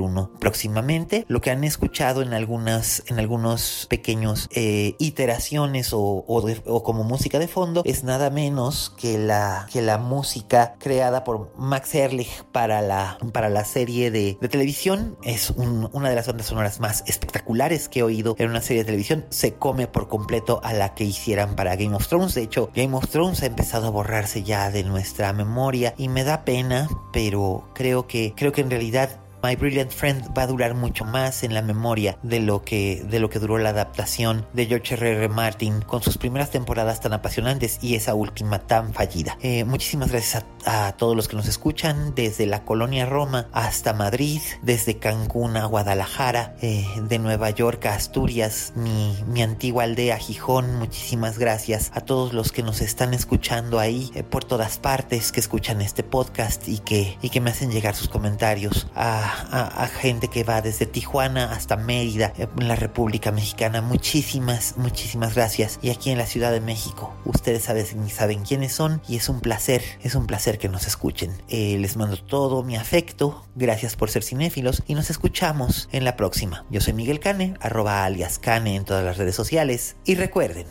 uno 0.00 0.30
próximamente. 0.38 1.24
Lo 1.28 1.40
que 1.40 1.50
han 1.50 1.64
escuchado 1.64 2.22
en 2.22 2.34
algunas, 2.34 3.02
en 3.08 3.18
algunos 3.18 3.86
pequeños 3.90 4.31
eh, 4.50 4.94
iteraciones 4.98 5.90
o 5.92 6.82
como 6.84 7.04
música 7.04 7.38
de 7.38 7.48
fondo 7.48 7.82
es 7.84 8.04
nada 8.04 8.30
menos 8.30 8.92
que 8.96 9.18
la, 9.18 9.66
que 9.72 9.82
la 9.82 9.98
música 9.98 10.74
creada 10.78 11.24
por 11.24 11.52
Max 11.56 11.94
Ehrlich 11.94 12.44
para 12.52 12.82
la, 12.82 13.18
para 13.32 13.48
la 13.48 13.64
serie 13.64 14.10
de, 14.10 14.36
televisión. 14.50 15.16
Es 15.22 15.50
una 15.50 16.08
de 16.08 16.14
las 16.14 16.26
bandas 16.26 16.46
sonoras 16.46 16.80
más 16.80 17.04
espectaculares 17.06 17.88
que 17.88 18.00
he 18.00 18.02
oído 18.02 18.34
en 18.38 18.50
una 18.50 18.60
serie 18.60 18.82
de 18.82 18.86
televisión. 18.86 19.24
Se 19.30 19.54
come 19.54 19.86
por 19.86 20.08
completo 20.08 20.60
a 20.62 20.72
la 20.72 20.94
que 20.94 21.04
hicieran 21.04 21.54
para 21.56 21.76
Game 21.76 21.94
of 21.94 22.08
Thrones. 22.08 22.34
De 22.34 22.42
hecho, 22.42 22.70
Game 22.74 22.94
of 22.96 23.08
Thrones 23.08 23.42
ha 23.42 23.46
empezado 23.46 23.86
a 23.86 23.90
borrarse 23.90 24.42
ya 24.42 24.70
de 24.70 24.84
nuestra 24.84 25.32
memoria 25.32 25.94
y 25.96 26.08
me 26.08 26.24
da 26.24 26.44
pena, 26.44 26.88
pero 27.12 27.68
creo 27.74 28.06
que, 28.06 28.34
creo 28.36 28.52
que 28.52 28.60
en 28.60 28.70
realidad 28.70 29.20
My 29.42 29.56
Brilliant 29.56 29.90
Friend 29.90 30.22
va 30.38 30.42
a 30.42 30.46
durar 30.46 30.74
mucho 30.74 31.04
más 31.04 31.42
en 31.42 31.52
la 31.52 31.62
memoria 31.62 32.16
de 32.22 32.38
lo 32.38 32.62
que, 32.62 33.04
de 33.08 33.18
lo 33.18 33.28
que 33.28 33.40
duró 33.40 33.58
la 33.58 33.70
adaptación 33.70 34.46
de 34.52 34.66
George 34.66 34.94
R. 34.94 35.28
Martin 35.28 35.80
con 35.82 36.00
sus 36.00 36.16
primeras 36.16 36.50
temporadas 36.50 37.00
tan 37.00 37.12
apasionantes 37.12 37.78
y 37.82 37.96
esa 37.96 38.14
última 38.14 38.60
tan 38.60 38.94
fallida. 38.94 39.36
Eh, 39.42 39.64
muchísimas 39.64 40.12
gracias 40.12 40.44
a, 40.64 40.92
todos 40.92 41.16
los 41.16 41.26
que 41.26 41.34
nos 41.34 41.48
escuchan 41.48 42.14
desde 42.14 42.46
la 42.46 42.64
colonia 42.64 43.04
Roma 43.04 43.48
hasta 43.52 43.92
Madrid, 43.92 44.40
desde 44.62 44.98
Cancún 44.98 45.56
a 45.56 45.64
Guadalajara, 45.66 46.54
eh, 46.62 46.86
de 47.08 47.18
Nueva 47.18 47.50
York 47.50 47.84
a 47.86 47.94
Asturias, 47.94 48.72
mi, 48.76 49.16
mi, 49.26 49.42
antigua 49.42 49.84
aldea 49.84 50.18
Gijón. 50.18 50.76
Muchísimas 50.76 51.38
gracias 51.38 51.90
a 51.94 52.02
todos 52.02 52.32
los 52.32 52.52
que 52.52 52.62
nos 52.62 52.80
están 52.80 53.12
escuchando 53.12 53.80
ahí 53.80 54.12
eh, 54.14 54.22
por 54.22 54.44
todas 54.44 54.78
partes, 54.78 55.32
que 55.32 55.40
escuchan 55.40 55.82
este 55.82 56.04
podcast 56.04 56.68
y 56.68 56.78
que, 56.78 57.18
y 57.22 57.30
que 57.30 57.40
me 57.40 57.50
hacen 57.50 57.72
llegar 57.72 57.96
sus 57.96 58.08
comentarios. 58.08 58.86
A 59.50 59.86
gente 59.88 60.28
que 60.28 60.44
va 60.44 60.62
desde 60.62 60.86
Tijuana 60.86 61.52
hasta 61.52 61.76
Mérida, 61.76 62.32
en 62.36 62.68
la 62.68 62.76
República 62.76 63.32
Mexicana. 63.32 63.80
Muchísimas, 63.80 64.76
muchísimas 64.76 65.34
gracias. 65.34 65.78
Y 65.82 65.90
aquí 65.90 66.10
en 66.10 66.18
la 66.18 66.26
Ciudad 66.26 66.52
de 66.52 66.60
México, 66.60 67.14
ustedes 67.24 67.64
saben, 67.64 68.08
saben 68.10 68.42
quiénes 68.42 68.72
son 68.72 69.00
y 69.08 69.16
es 69.16 69.28
un 69.28 69.40
placer, 69.40 69.82
es 70.02 70.14
un 70.14 70.26
placer 70.26 70.58
que 70.58 70.68
nos 70.68 70.86
escuchen. 70.86 71.32
Eh, 71.48 71.76
les 71.78 71.96
mando 71.96 72.16
todo 72.16 72.62
mi 72.62 72.76
afecto, 72.76 73.46
gracias 73.54 73.96
por 73.96 74.10
ser 74.10 74.22
cinéfilos 74.22 74.82
y 74.86 74.94
nos 74.94 75.10
escuchamos 75.10 75.88
en 75.92 76.04
la 76.04 76.16
próxima. 76.16 76.64
Yo 76.70 76.80
soy 76.80 76.92
Miguel 76.92 77.20
Cane, 77.20 77.54
arroba 77.60 78.04
alias 78.04 78.38
Cane 78.38 78.76
en 78.76 78.84
todas 78.84 79.04
las 79.04 79.18
redes 79.18 79.34
sociales 79.34 79.96
y 80.04 80.14
recuerden, 80.14 80.66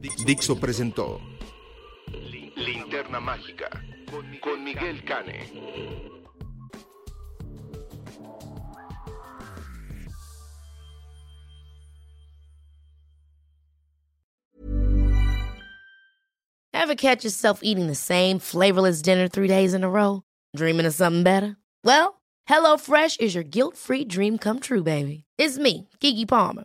Dixo 0.00 0.56
presentó 0.56 1.20
Linterna 2.56 3.20
Mágica 3.20 3.68
con 4.40 4.64
Miguel 4.64 5.04
Cane. 5.04 5.46
Ever 16.72 16.94
catch 16.94 17.24
yourself 17.24 17.60
eating 17.62 17.86
the 17.86 17.94
same 17.94 18.38
flavorless 18.38 19.02
dinner 19.02 19.28
three 19.28 19.48
days 19.48 19.74
in 19.74 19.84
a 19.84 19.90
row? 19.90 20.22
Dreaming 20.56 20.86
of 20.86 20.94
something 20.94 21.22
better? 21.22 21.56
Well, 21.84 22.22
HelloFresh 22.48 23.20
is 23.20 23.34
your 23.34 23.44
guilt-free 23.44 24.06
dream 24.06 24.38
come 24.38 24.60
true, 24.60 24.82
baby. 24.82 25.24
It's 25.36 25.58
me, 25.58 25.88
Kiki 26.00 26.24
Palmer. 26.24 26.64